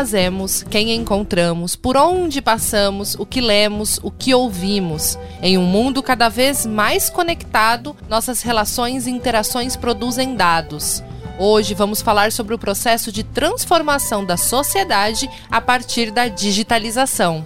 fazemos, 0.00 0.62
quem 0.70 0.94
encontramos, 0.94 1.76
por 1.76 1.94
onde 1.94 2.40
passamos, 2.40 3.14
o 3.16 3.26
que 3.26 3.38
lemos, 3.38 4.00
o 4.02 4.10
que 4.10 4.34
ouvimos. 4.34 5.18
Em 5.42 5.58
um 5.58 5.62
mundo 5.62 6.02
cada 6.02 6.30
vez 6.30 6.64
mais 6.64 7.10
conectado, 7.10 7.94
nossas 8.08 8.40
relações 8.40 9.06
e 9.06 9.10
interações 9.10 9.76
produzem 9.76 10.34
dados. 10.34 11.04
Hoje 11.38 11.74
vamos 11.74 12.00
falar 12.00 12.32
sobre 12.32 12.54
o 12.54 12.58
processo 12.58 13.12
de 13.12 13.22
transformação 13.22 14.24
da 14.24 14.38
sociedade 14.38 15.28
a 15.50 15.60
partir 15.60 16.10
da 16.10 16.28
digitalização. 16.28 17.44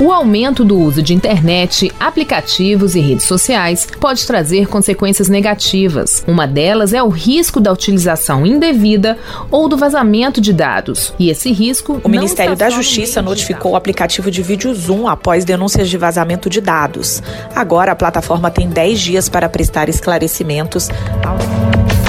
O 0.00 0.12
aumento 0.12 0.64
do 0.64 0.78
uso 0.78 1.02
de 1.02 1.12
internet, 1.12 1.92
aplicativos 1.98 2.94
e 2.94 3.00
redes 3.00 3.26
sociais 3.26 3.84
pode 3.98 4.24
trazer 4.24 4.68
consequências 4.68 5.28
negativas. 5.28 6.22
Uma 6.24 6.46
delas 6.46 6.92
é 6.92 7.02
o 7.02 7.08
risco 7.08 7.58
da 7.58 7.72
utilização 7.72 8.46
indevida 8.46 9.18
ou 9.50 9.68
do 9.68 9.76
vazamento 9.76 10.40
de 10.40 10.52
dados. 10.52 11.12
E 11.18 11.30
esse 11.30 11.50
risco. 11.50 12.00
O 12.04 12.08
Ministério 12.08 12.54
da 12.54 12.70
Justiça 12.70 13.20
notificou 13.20 13.72
o 13.72 13.76
aplicativo 13.76 14.30
de 14.30 14.40
vídeo 14.40 14.72
Zoom 14.72 15.08
após 15.08 15.44
denúncias 15.44 15.90
de 15.90 15.98
vazamento 15.98 16.48
de 16.48 16.60
dados. 16.60 17.20
Agora 17.52 17.90
a 17.90 17.96
plataforma 17.96 18.52
tem 18.52 18.68
10 18.68 19.00
dias 19.00 19.28
para 19.28 19.48
prestar 19.48 19.88
esclarecimentos 19.88 20.88
ao. 21.26 22.07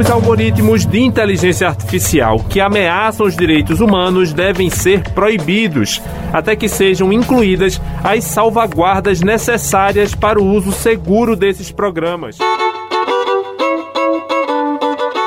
Os 0.00 0.10
algoritmos 0.10 0.86
de 0.86 0.98
inteligência 0.98 1.68
artificial 1.68 2.38
que 2.48 2.58
ameaçam 2.58 3.26
os 3.26 3.36
direitos 3.36 3.80
humanos 3.80 4.32
devem 4.32 4.70
ser 4.70 5.02
proibidos, 5.10 6.00
até 6.32 6.56
que 6.56 6.70
sejam 6.70 7.12
incluídas 7.12 7.78
as 8.02 8.24
salvaguardas 8.24 9.20
necessárias 9.20 10.14
para 10.14 10.40
o 10.40 10.54
uso 10.54 10.72
seguro 10.72 11.36
desses 11.36 11.70
programas. 11.70 12.38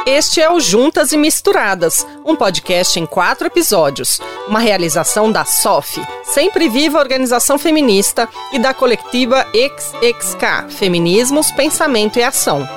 Este 0.07 0.41
é 0.41 0.52
o 0.52 0.59
Juntas 0.59 1.11
e 1.11 1.17
Misturadas, 1.17 2.08
um 2.25 2.35
podcast 2.35 2.99
em 2.99 3.05
quatro 3.05 3.45
episódios, 3.45 4.19
uma 4.47 4.59
realização 4.59 5.31
da 5.31 5.45
SOF, 5.45 6.02
Sempre 6.23 6.67
Viva 6.67 6.97
Organização 6.97 7.59
Feminista, 7.59 8.27
e 8.52 8.58
da 8.58 8.73
coletiva 8.73 9.45
XXK, 9.53 10.75
Feminismos, 10.75 11.52
Pensamento 11.52 12.17
e 12.17 12.23
Ação. 12.23 12.67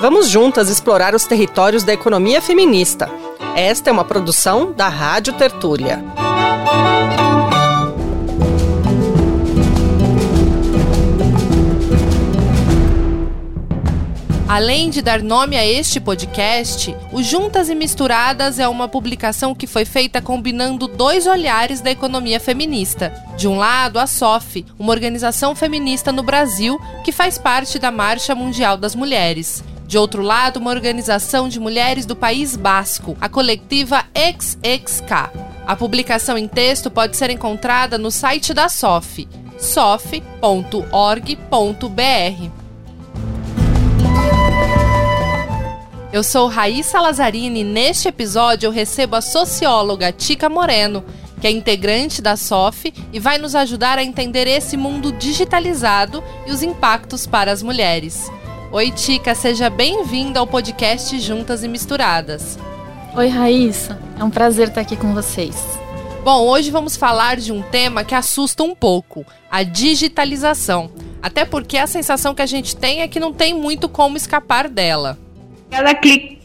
Vamos 0.00 0.30
juntas 0.30 0.70
explorar 0.70 1.14
os 1.14 1.26
territórios 1.26 1.84
da 1.84 1.92
economia 1.92 2.40
feminista. 2.40 3.10
Esta 3.54 3.90
é 3.90 3.92
uma 3.92 4.02
produção 4.02 4.72
da 4.72 4.88
Rádio 4.88 5.34
Tertúlia. 5.34 6.02
Além 14.48 14.88
de 14.88 15.02
dar 15.02 15.22
nome 15.22 15.58
a 15.58 15.66
este 15.66 16.00
podcast, 16.00 16.96
o 17.12 17.22
Juntas 17.22 17.68
e 17.68 17.74
Misturadas 17.74 18.58
é 18.58 18.66
uma 18.66 18.88
publicação 18.88 19.54
que 19.54 19.66
foi 19.66 19.84
feita 19.84 20.22
combinando 20.22 20.88
dois 20.88 21.26
olhares 21.26 21.82
da 21.82 21.90
economia 21.90 22.40
feminista. 22.40 23.12
De 23.36 23.46
um 23.46 23.58
lado, 23.58 23.98
a 23.98 24.06
SOF, 24.06 24.64
uma 24.78 24.92
organização 24.92 25.54
feminista 25.54 26.10
no 26.10 26.22
Brasil 26.22 26.80
que 27.04 27.12
faz 27.12 27.36
parte 27.36 27.78
da 27.78 27.90
Marcha 27.90 28.34
Mundial 28.34 28.78
das 28.78 28.94
Mulheres. 28.94 29.62
De 29.90 29.98
outro 29.98 30.22
lado, 30.22 30.58
uma 30.58 30.70
organização 30.70 31.48
de 31.48 31.58
mulheres 31.58 32.06
do 32.06 32.14
País 32.14 32.54
Basco, 32.54 33.16
a 33.20 33.28
coletiva 33.28 34.04
XXK. 34.14 35.32
A 35.66 35.74
publicação 35.74 36.38
em 36.38 36.46
texto 36.46 36.88
pode 36.88 37.16
ser 37.16 37.28
encontrada 37.28 37.98
no 37.98 38.08
site 38.08 38.54
da 38.54 38.68
SOF, 38.68 39.28
sof.org.br. 39.58 40.20
Eu 46.12 46.22
sou 46.22 46.46
Raíssa 46.46 47.00
Lazzarini 47.00 47.62
e 47.62 47.64
neste 47.64 48.06
episódio 48.06 48.68
eu 48.68 48.70
recebo 48.70 49.16
a 49.16 49.20
socióloga 49.20 50.12
Tica 50.12 50.48
Moreno, 50.48 51.04
que 51.40 51.48
é 51.48 51.50
integrante 51.50 52.22
da 52.22 52.36
SOF 52.36 52.94
e 53.12 53.18
vai 53.18 53.38
nos 53.38 53.56
ajudar 53.56 53.98
a 53.98 54.04
entender 54.04 54.46
esse 54.46 54.76
mundo 54.76 55.10
digitalizado 55.10 56.22
e 56.46 56.52
os 56.52 56.62
impactos 56.62 57.26
para 57.26 57.50
as 57.50 57.60
mulheres. 57.60 58.30
Oi, 58.72 58.92
Tica, 58.92 59.34
seja 59.34 59.68
bem-vinda 59.68 60.38
ao 60.38 60.46
podcast 60.46 61.18
Juntas 61.18 61.64
e 61.64 61.68
Misturadas. 61.68 62.56
Oi, 63.16 63.26
Raíssa. 63.26 64.00
É 64.16 64.22
um 64.22 64.30
prazer 64.30 64.68
estar 64.68 64.82
aqui 64.82 64.96
com 64.96 65.12
vocês. 65.12 65.56
Bom, 66.22 66.46
hoje 66.46 66.70
vamos 66.70 66.96
falar 66.96 67.36
de 67.36 67.50
um 67.50 67.62
tema 67.62 68.04
que 68.04 68.14
assusta 68.14 68.62
um 68.62 68.72
pouco: 68.72 69.26
a 69.50 69.64
digitalização. 69.64 70.88
Até 71.20 71.44
porque 71.44 71.76
a 71.76 71.88
sensação 71.88 72.32
que 72.32 72.42
a 72.42 72.46
gente 72.46 72.76
tem 72.76 73.00
é 73.02 73.08
que 73.08 73.18
não 73.18 73.32
tem 73.32 73.52
muito 73.52 73.88
como 73.88 74.16
escapar 74.16 74.68
dela. 74.68 75.18
Cada 75.68 75.92
clique 75.92 76.40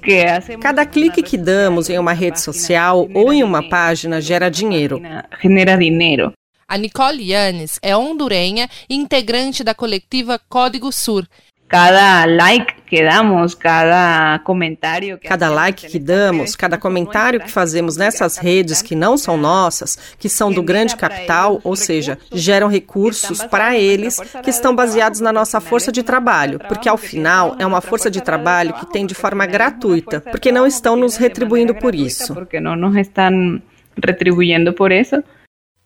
Cada 0.59 0.83
clique 0.83 1.21
que 1.21 1.37
damos 1.37 1.91
em 1.91 1.99
uma 1.99 2.13
rede 2.13 2.41
social 2.41 3.07
ou 3.13 3.31
em 3.31 3.43
uma 3.43 3.69
página 3.69 4.19
gera 4.19 4.49
dinheiro. 4.49 4.99
Genera 5.43 5.77
dinheiro. 5.77 6.33
A 6.67 6.79
Nicole 6.79 7.31
Yanes 7.31 7.77
é 7.83 7.95
hondurenha 7.95 8.67
e 8.89 8.95
integrante 8.95 9.63
da 9.63 9.75
coletiva 9.75 10.41
Código 10.49 10.91
Sur, 10.91 11.27
cada 11.67 12.25
like 12.25 12.75
que 12.85 13.03
damos, 13.03 13.55
cada 13.55 14.39
comentário 14.43 15.17
que 15.17 15.27
cada 15.27 15.49
like 15.49 15.87
que 15.87 15.99
damos, 15.99 16.55
cada 16.55 16.77
comentário 16.77 17.39
que 17.39 17.51
fazemos 17.51 17.97
nessas 17.97 18.37
redes 18.37 18.81
que 18.81 18.95
não 18.95 19.17
são 19.17 19.35
nossas, 19.35 19.97
que 20.19 20.29
são 20.29 20.51
do 20.51 20.61
grande 20.61 20.95
capital, 20.95 21.59
ou 21.63 21.75
seja, 21.75 22.17
geram 22.31 22.67
recursos 22.67 23.43
para 23.43 23.77
eles 23.77 24.19
que 24.43 24.49
estão 24.49 24.75
baseados 24.75 25.19
na 25.19 25.33
nossa 25.33 25.59
força 25.59 25.91
de 25.91 26.03
trabalho, 26.03 26.59
porque 26.67 26.87
ao 26.87 26.97
final 26.97 27.55
é 27.57 27.65
uma 27.65 27.81
força 27.81 28.11
de 28.11 28.21
trabalho 28.21 28.73
que 28.73 28.91
tem 28.91 29.05
de 29.05 29.15
forma 29.15 29.45
gratuita, 29.45 30.21
porque 30.21 30.51
não 30.51 30.67
estão 30.67 30.95
nos 30.95 31.17
retribuindo 31.17 31.73
por 31.73 31.95
isso. 31.95 32.33
Porque 32.33 32.59
não 32.59 32.75
nos 32.75 32.95
estão 32.95 33.61
retribuindo 34.03 34.71
por 34.73 34.91
isso. 34.91 35.23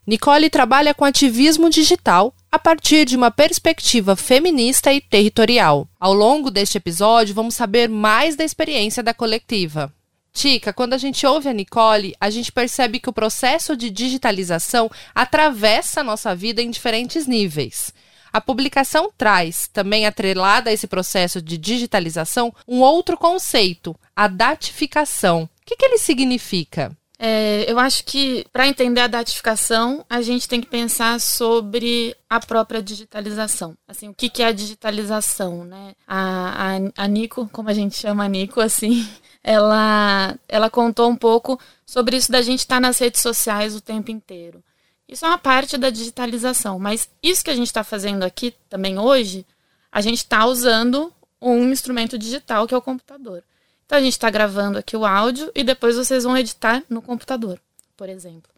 Nicole 0.09 0.49
trabalha 0.49 0.91
com 0.91 1.05
ativismo 1.05 1.69
digital 1.69 2.33
a 2.51 2.57
partir 2.57 3.05
de 3.05 3.15
uma 3.15 3.29
perspectiva 3.29 4.15
feminista 4.15 4.91
e 4.91 4.99
territorial. 4.99 5.87
Ao 5.99 6.15
longo 6.15 6.49
deste 6.49 6.79
episódio, 6.79 7.35
vamos 7.35 7.53
saber 7.53 7.87
mais 7.87 8.35
da 8.35 8.43
experiência 8.43 9.03
da 9.03 9.13
coletiva. 9.13 9.93
Tica, 10.33 10.73
quando 10.73 10.95
a 10.95 10.97
gente 10.97 11.27
ouve 11.27 11.47
a 11.47 11.53
Nicole, 11.53 12.15
a 12.19 12.31
gente 12.31 12.51
percebe 12.51 12.99
que 12.99 13.07
o 13.07 13.13
processo 13.13 13.77
de 13.77 13.91
digitalização 13.91 14.89
atravessa 15.13 16.01
a 16.01 16.03
nossa 16.03 16.33
vida 16.33 16.59
em 16.59 16.71
diferentes 16.71 17.27
níveis. 17.27 17.93
A 18.33 18.41
publicação 18.41 19.11
traz, 19.15 19.69
também 19.71 20.07
atrelada 20.07 20.71
a 20.71 20.73
esse 20.73 20.87
processo 20.87 21.39
de 21.39 21.55
digitalização, 21.55 22.51
um 22.67 22.79
outro 22.79 23.15
conceito, 23.15 23.95
a 24.15 24.27
datificação. 24.27 25.43
O 25.43 25.49
que, 25.67 25.75
que 25.75 25.85
ele 25.85 25.99
significa? 25.99 26.97
É, 27.21 27.69
eu 27.69 27.77
acho 27.77 28.05
que 28.05 28.45
para 28.53 28.65
entender 28.65 29.01
a 29.01 29.07
datificação, 29.07 30.05
a 30.09 30.21
gente 30.21 30.47
tem 30.47 30.61
que 30.61 30.67
pensar 30.67 31.19
sobre 31.19 32.15
a 32.29 32.39
própria 32.39 32.81
digitalização. 32.81 33.77
Assim, 33.85 34.07
o 34.07 34.13
que, 34.13 34.29
que 34.29 34.41
é 34.41 34.47
a 34.47 34.53
digitalização, 34.53 35.65
né? 35.65 35.95
A, 36.07 36.77
a, 36.77 37.03
a 37.03 37.07
Nico, 37.07 37.49
como 37.51 37.69
a 37.69 37.73
gente 37.73 37.97
chama 37.97 38.23
a 38.23 38.29
Nico, 38.29 38.61
assim, 38.61 39.05
ela, 39.43 40.33
ela 40.47 40.69
contou 40.69 41.09
um 41.09 41.15
pouco 41.15 41.59
sobre 41.85 42.15
isso 42.15 42.31
da 42.31 42.41
gente 42.41 42.59
estar 42.59 42.77
tá 42.77 42.79
nas 42.79 42.97
redes 42.97 43.21
sociais 43.21 43.75
o 43.75 43.81
tempo 43.81 44.09
inteiro. 44.09 44.63
Isso 45.05 45.25
é 45.25 45.27
uma 45.27 45.37
parte 45.37 45.77
da 45.77 45.89
digitalização, 45.89 46.79
mas 46.79 47.09
isso 47.21 47.43
que 47.43 47.49
a 47.49 47.55
gente 47.55 47.67
está 47.67 47.83
fazendo 47.83 48.23
aqui 48.23 48.55
também 48.69 48.97
hoje, 48.97 49.45
a 49.91 49.99
gente 49.99 50.19
está 50.19 50.45
usando 50.45 51.11
um 51.41 51.69
instrumento 51.69 52.17
digital 52.17 52.65
que 52.65 52.73
é 52.73 52.77
o 52.77 52.81
computador. 52.81 53.43
Então 53.89 53.97
a 53.97 54.01
gente 54.03 54.13
está 54.13 54.29
gravando 54.29 54.77
aqui 54.77 54.95
o 54.95 55.03
áudio 55.03 55.51
e 55.55 55.63
depois 55.63 55.95
vocês 55.95 56.23
vão 56.23 56.37
editar 56.37 56.83
no 56.87 57.01
computador, 57.01 57.59
por 57.97 58.07
exemplo. 58.07 58.51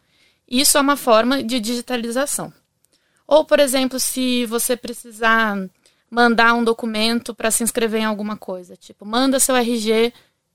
Isso 0.45 0.77
é 0.77 0.81
uma 0.81 0.97
forma 0.97 1.41
de 1.41 1.57
digitalização. 1.57 2.51
Ou, 3.25 3.45
por 3.45 3.57
exemplo, 3.57 3.97
se 3.97 4.45
você 4.45 4.75
precisar 4.75 5.57
mandar 6.09 6.53
um 6.53 6.65
documento 6.65 7.33
para 7.33 7.49
se 7.49 7.63
inscrever 7.63 8.01
em 8.01 8.03
alguma 8.03 8.35
coisa, 8.35 8.75
tipo, 8.75 9.05
manda 9.05 9.39
seu 9.39 9.55
RG 9.55 10.11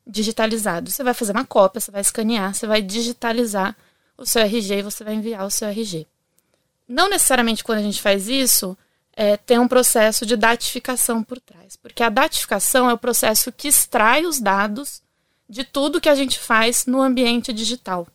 digitalizado. 0.06 0.90
Você 0.90 1.02
vai 1.02 1.14
fazer 1.14 1.32
uma 1.32 1.46
cópia, 1.46 1.80
você 1.80 1.90
vai 1.90 2.02
escanear, 2.02 2.52
você 2.52 2.66
vai 2.66 2.82
digitalizar 2.82 3.74
o 4.14 4.26
seu 4.26 4.42
RG 4.42 4.74
e 4.74 4.82
você 4.82 5.02
vai 5.02 5.14
enviar 5.14 5.46
o 5.46 5.50
seu 5.50 5.68
RG. 5.68 6.06
Não 6.86 7.08
necessariamente 7.08 7.64
quando 7.64 7.78
a 7.78 7.82
gente 7.82 8.02
faz 8.02 8.28
isso, 8.28 8.76
é, 9.16 9.38
tem 9.38 9.58
um 9.58 9.66
processo 9.66 10.26
de 10.26 10.36
datificação 10.36 11.22
por 11.22 11.40
trás. 11.40 11.74
Porque 11.74 12.02
a 12.02 12.10
datificação 12.10 12.88
é 12.88 12.92
o 12.92 12.98
processo 12.98 13.50
que 13.50 13.66
extrai 13.66 14.26
os 14.26 14.38
dados 14.38 15.02
de 15.48 15.64
tudo 15.64 16.00
que 16.00 16.08
a 16.08 16.14
gente 16.14 16.38
faz 16.38 16.84
no 16.84 17.00
ambiente 17.00 17.52
digital. 17.52 18.06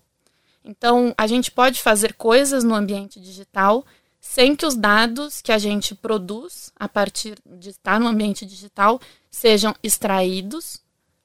Então, 0.64 1.14
a 1.18 1.26
gente 1.26 1.50
pode 1.50 1.82
fazer 1.82 2.14
coisas 2.14 2.64
no 2.64 2.76
ambiente 2.76 3.20
digital 3.20 3.84
sem 4.20 4.56
que 4.56 4.66
os 4.66 4.76
dados 4.76 5.42
que 5.42 5.52
a 5.52 5.58
gente 5.58 5.96
produz 5.96 6.72
a 6.76 6.88
partir 6.88 7.40
de 7.44 7.72
estar 7.72 8.00
no 8.00 8.08
ambiente 8.08 8.46
digital 8.46 9.02
sejam 9.32 9.76
extraídos, 9.82 10.80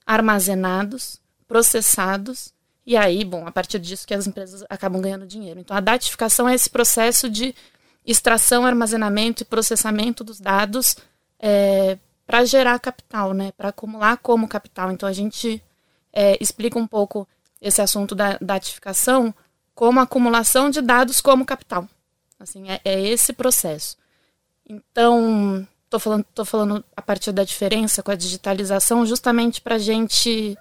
armazenados, 0.06 1.20
processados 1.46 2.54
e 2.86 2.96
aí, 2.96 3.24
bom, 3.24 3.46
a 3.46 3.50
partir 3.50 3.80
disso 3.80 4.06
que 4.06 4.14
as 4.14 4.28
empresas 4.28 4.64
acabam 4.70 5.02
ganhando 5.02 5.26
dinheiro. 5.26 5.58
Então, 5.58 5.76
a 5.76 5.80
datificação 5.80 6.48
é 6.48 6.54
esse 6.54 6.70
processo 6.70 7.28
de 7.28 7.52
extração, 8.06 8.64
armazenamento 8.64 9.42
e 9.42 9.46
processamento 9.46 10.22
dos 10.22 10.40
dados 10.40 10.96
é, 11.40 11.98
para 12.26 12.44
gerar 12.44 12.78
capital, 12.78 13.34
né? 13.34 13.52
Para 13.56 13.70
acumular 13.70 14.16
como 14.18 14.48
capital. 14.48 14.92
Então 14.92 15.08
a 15.08 15.12
gente 15.12 15.62
é, 16.12 16.38
explica 16.40 16.78
um 16.78 16.86
pouco 16.86 17.28
esse 17.60 17.82
assunto 17.82 18.14
da 18.14 18.38
datificação 18.40 19.34
como 19.74 20.00
acumulação 20.00 20.70
de 20.70 20.80
dados 20.80 21.20
como 21.20 21.44
capital. 21.44 21.86
Assim, 22.38 22.70
é, 22.70 22.80
é 22.84 23.00
esse 23.00 23.32
processo. 23.32 23.96
Então, 24.68 25.66
estou 25.84 26.00
falando, 26.00 26.24
tô 26.34 26.44
falando 26.44 26.84
a 26.96 27.02
partir 27.02 27.32
da 27.32 27.44
diferença 27.44 28.02
com 28.02 28.10
a 28.10 28.16
digitalização, 28.16 29.06
justamente 29.06 29.60
para 29.60 29.76
a 29.76 29.78
gente 29.78 30.56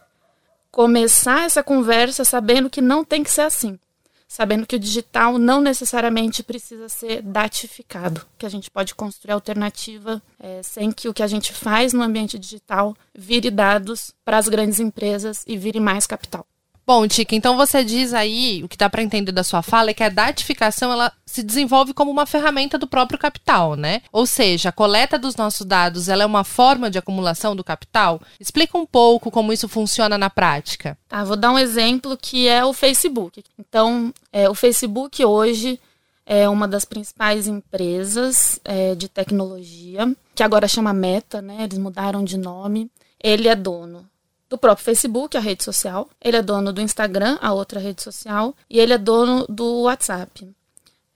começar 0.71 1.45
essa 1.45 1.63
conversa 1.63 2.23
sabendo 2.23 2.69
que 2.69 2.81
não 2.81 3.03
tem 3.03 3.23
que 3.23 3.31
ser 3.31 3.41
assim. 3.41 3.79
Sabendo 4.27 4.65
que 4.65 4.75
o 4.75 4.79
digital 4.79 5.37
não 5.37 5.61
necessariamente 5.61 6.43
precisa 6.43 6.89
ser 6.89 7.21
datificado, 7.21 8.25
que 8.37 8.45
a 8.45 8.49
gente 8.49 8.71
pode 8.71 8.95
construir 8.95 9.33
alternativa 9.33 10.21
é, 10.39 10.61
sem 10.63 10.91
que 10.91 11.07
o 11.07 11.13
que 11.13 11.23
a 11.23 11.27
gente 11.27 11.53
faz 11.53 11.93
no 11.93 12.01
ambiente 12.01 12.37
digital 12.37 12.95
vire 13.13 13.51
dados 13.51 14.13
para 14.25 14.37
as 14.37 14.49
grandes 14.49 14.79
empresas 14.79 15.43
e 15.47 15.57
vire 15.57 15.79
mais 15.79 16.07
capital. 16.07 16.45
Bom, 16.87 17.07
Tica, 17.07 17.35
então 17.35 17.57
você 17.57 17.83
diz 17.83 18.13
aí, 18.13 18.63
o 18.63 18.67
que 18.67 18.77
dá 18.77 18.87
para 18.87 19.01
entender 19.01 19.31
da 19.31 19.43
sua 19.43 19.63
fala 19.63 19.89
é 19.89 19.93
que 19.93 20.03
a 20.03 20.09
datificação 20.09 20.91
ela 20.91 21.11
se 21.25 21.41
desenvolve 21.41 21.95
como 21.95 22.11
uma 22.11 22.27
ferramenta 22.27 22.77
do 22.77 22.85
próprio 22.85 23.17
capital, 23.17 23.75
né? 23.75 24.03
Ou 24.11 24.27
seja, 24.27 24.69
a 24.69 24.71
coleta 24.71 25.17
dos 25.17 25.35
nossos 25.35 25.65
dados 25.65 26.09
ela 26.09 26.21
é 26.21 26.25
uma 26.27 26.43
forma 26.43 26.87
de 26.91 26.99
acumulação 26.99 27.55
do 27.55 27.63
capital? 27.63 28.21
Explica 28.39 28.77
um 28.77 28.85
pouco 28.85 29.31
como 29.31 29.51
isso 29.51 29.67
funciona 29.67 30.15
na 30.15 30.29
prática. 30.29 30.95
Tá, 31.09 31.23
vou 31.23 31.35
dar 31.35 31.51
um 31.51 31.57
exemplo 31.57 32.15
que 32.15 32.47
é 32.47 32.63
o 32.63 32.71
Facebook. 32.71 33.43
Então, 33.57 34.13
é, 34.31 34.47
o 34.47 34.53
Facebook 34.53 35.25
hoje 35.25 35.79
é 36.23 36.47
uma 36.47 36.67
das 36.67 36.85
principais 36.85 37.47
empresas 37.47 38.59
é, 38.63 38.93
de 38.93 39.09
tecnologia, 39.09 40.15
que 40.35 40.43
agora 40.43 40.67
chama 40.67 40.93
Meta, 40.93 41.41
né? 41.41 41.63
Eles 41.63 41.79
mudaram 41.79 42.23
de 42.23 42.37
nome. 42.37 42.91
Ele 43.19 43.47
é 43.47 43.55
dono 43.55 44.07
do 44.55 44.59
próprio 44.59 44.83
Facebook, 44.83 45.35
a 45.35 45.39
rede 45.39 45.63
social. 45.63 46.09
Ele 46.21 46.37
é 46.37 46.41
dono 46.41 46.71
do 46.71 46.81
Instagram, 46.81 47.37
a 47.41 47.53
outra 47.53 47.79
rede 47.79 48.01
social. 48.01 48.55
E 48.69 48.79
ele 48.79 48.93
é 48.93 48.97
dono 48.97 49.45
do 49.47 49.83
WhatsApp. 49.83 50.49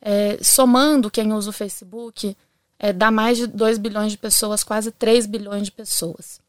É, 0.01 0.37
somando 0.41 1.09
quem 1.09 1.33
usa 1.33 1.49
o 1.49 1.53
Facebook, 1.53 2.35
é, 2.77 2.93
dá 2.93 3.11
mais 3.11 3.37
de 3.37 3.47
2 3.47 3.77
bilhões 3.77 4.11
de 4.11 4.17
pessoas, 4.17 4.63
quase 4.63 4.91
3 4.91 5.25
bilhões 5.25 5.63
de 5.63 5.71
pessoas. 5.71 6.39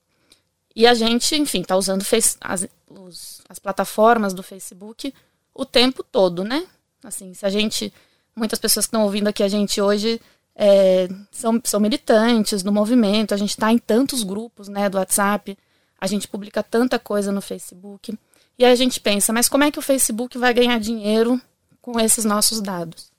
E 0.75 0.87
a 0.87 0.95
gente, 0.95 1.35
enfim, 1.35 1.63
está 1.63 1.77
usando 1.77 2.05
face, 2.05 2.37
as, 2.41 2.67
os, 2.89 3.41
as 3.49 3.59
plataformas 3.59 4.33
do 4.33 4.43
Facebook 4.43 5.13
o 5.53 5.65
tempo 5.65 6.05
todo, 6.05 6.45
né? 6.45 6.65
Assim, 7.03 7.35
se 7.35 7.45
a 7.45 7.51
gente. 7.51 7.93
Muitas 8.37 8.59
pessoas 8.59 8.87
que 8.87 8.91
estão 8.91 9.03
ouvindo 9.03 9.27
aqui 9.27 9.43
a 9.43 9.49
gente 9.49 9.81
hoje 9.81 10.21
é, 10.55 11.09
são, 11.33 11.61
são 11.65 11.81
militantes 11.81 12.63
do 12.63 12.73
movimento, 12.73 13.35
a 13.35 13.37
gente 13.37 13.51
está 13.51 13.73
em 13.73 13.79
tantos 13.79 14.23
grupos 14.23 14.69
né, 14.69 14.89
do 14.89 14.99
WhatsApp 14.99 15.59
a 16.00 16.06
gente 16.06 16.26
publica 16.26 16.62
tanta 16.62 16.99
coisa 16.99 17.31
no 17.31 17.43
Facebook. 17.43 18.17
E 18.58 18.64
a 18.64 18.75
gente 18.75 19.00
pensa, 19.00 19.32
mas 19.32 19.49
como 19.49 19.64
é 19.64 19.70
que 19.70 19.79
o 19.79 19.82
Facebook 19.82 20.38
vai 20.38 20.55
ganhar 20.55 20.79
dinheiro 20.79 21.41
com 21.81 22.00
esses 22.00 22.25
nossos 22.25 22.61
dados? 22.61 23.11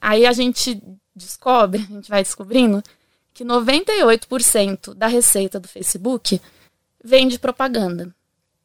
Aí 0.00 0.26
a 0.26 0.32
gente 0.32 0.82
descobre, 1.14 1.86
a 1.88 1.94
gente 1.94 2.08
vai 2.08 2.22
descobrindo, 2.22 2.82
que 3.32 3.44
98% 3.44 4.94
da 4.94 5.06
receita 5.06 5.60
do 5.60 5.68
Facebook 5.68 6.40
vem 7.02 7.28
de 7.28 7.38
propaganda. 7.38 8.14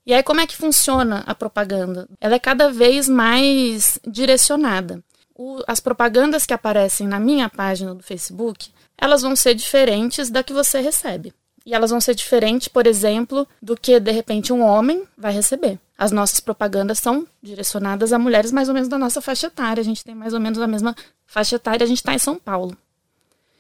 E 0.06 0.14
aí 0.14 0.24
como 0.24 0.40
é 0.40 0.48
que 0.48 0.56
funciona 0.56 1.24
a 1.28 1.36
propaganda? 1.36 2.08
Ela 2.20 2.36
é 2.36 2.40
cada 2.40 2.72
vez 2.72 3.08
mais 3.08 4.00
direcionada. 4.08 5.04
O, 5.36 5.62
as 5.68 5.80
propagandas 5.80 6.46
que 6.46 6.54
aparecem 6.54 7.08
na 7.08 7.20
minha 7.20 7.50
página 7.50 7.94
do 7.94 8.02
Facebook, 8.02 8.70
elas 8.98 9.22
vão 9.22 9.36
ser 9.36 9.54
diferentes 9.54 10.30
da 10.30 10.44
que 10.44 10.54
você 10.54 10.80
recebe. 10.80 11.34
E 11.68 11.74
elas 11.74 11.92
vão 11.92 12.00
ser 12.00 12.16
diferentes, 12.16 12.70
por 12.70 12.88
exemplo, 12.88 13.46
do 13.62 13.76
que 13.76 14.00
de 14.00 14.10
repente 14.10 14.54
um 14.54 14.62
homem 14.62 15.06
vai 15.18 15.34
receber. 15.34 15.78
As 15.98 16.14
nossas 16.14 16.40
propagandas 16.40 16.98
são 16.98 17.28
direcionadas 17.44 18.14
a 18.14 18.18
mulheres 18.18 18.54
mais 18.54 18.70
ou 18.70 18.74
menos 18.74 18.88
da 18.88 18.98
nossa 18.98 19.20
faixa 19.20 19.48
etária. 19.48 19.82
A 19.82 19.84
gente 19.84 20.02
tem 20.02 20.16
mais 20.16 20.34
ou 20.34 20.40
menos 20.40 20.62
a 20.62 20.66
mesma 20.66 20.96
faixa 21.26 21.58
etária, 21.58 21.84
a 21.84 21.88
gente 21.88 21.98
está 21.98 22.14
em 22.14 22.20
São 22.20 22.40
Paulo. 22.40 22.78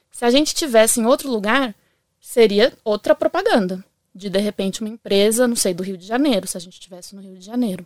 Se 0.10 0.24
a 0.24 0.32
gente 0.32 0.56
tivesse 0.56 1.02
em 1.02 1.06
outro 1.06 1.30
lugar, 1.30 1.76
seria 2.22 2.72
outra 2.82 3.14
propaganda. 3.14 3.84
De 4.16 4.30
de 4.30 4.40
repente 4.40 4.80
uma 4.80 4.90
empresa, 4.90 5.46
não 5.46 5.58
sei, 5.58 5.74
do 5.74 5.84
Rio 5.84 5.98
de 5.98 6.08
Janeiro, 6.08 6.48
se 6.48 6.56
a 6.56 6.62
gente 6.62 6.76
estivesse 6.76 7.14
no 7.14 7.22
Rio 7.22 7.38
de 7.38 7.46
Janeiro. 7.46 7.86